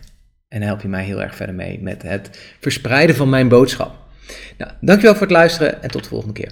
En 0.47 0.61
help 0.61 0.81
je 0.81 0.87
mij 0.87 1.03
heel 1.03 1.21
erg 1.21 1.35
verder 1.35 1.55
mee 1.55 1.79
met 1.81 2.01
het 2.01 2.55
verspreiden 2.59 3.15
van 3.15 3.29
mijn 3.29 3.47
boodschap. 3.47 3.95
Nou, 4.57 4.71
dankjewel 4.81 5.13
voor 5.13 5.27
het 5.27 5.35
luisteren 5.35 5.83
en 5.83 5.89
tot 5.89 6.03
de 6.03 6.09
volgende 6.09 6.33
keer. 6.33 6.51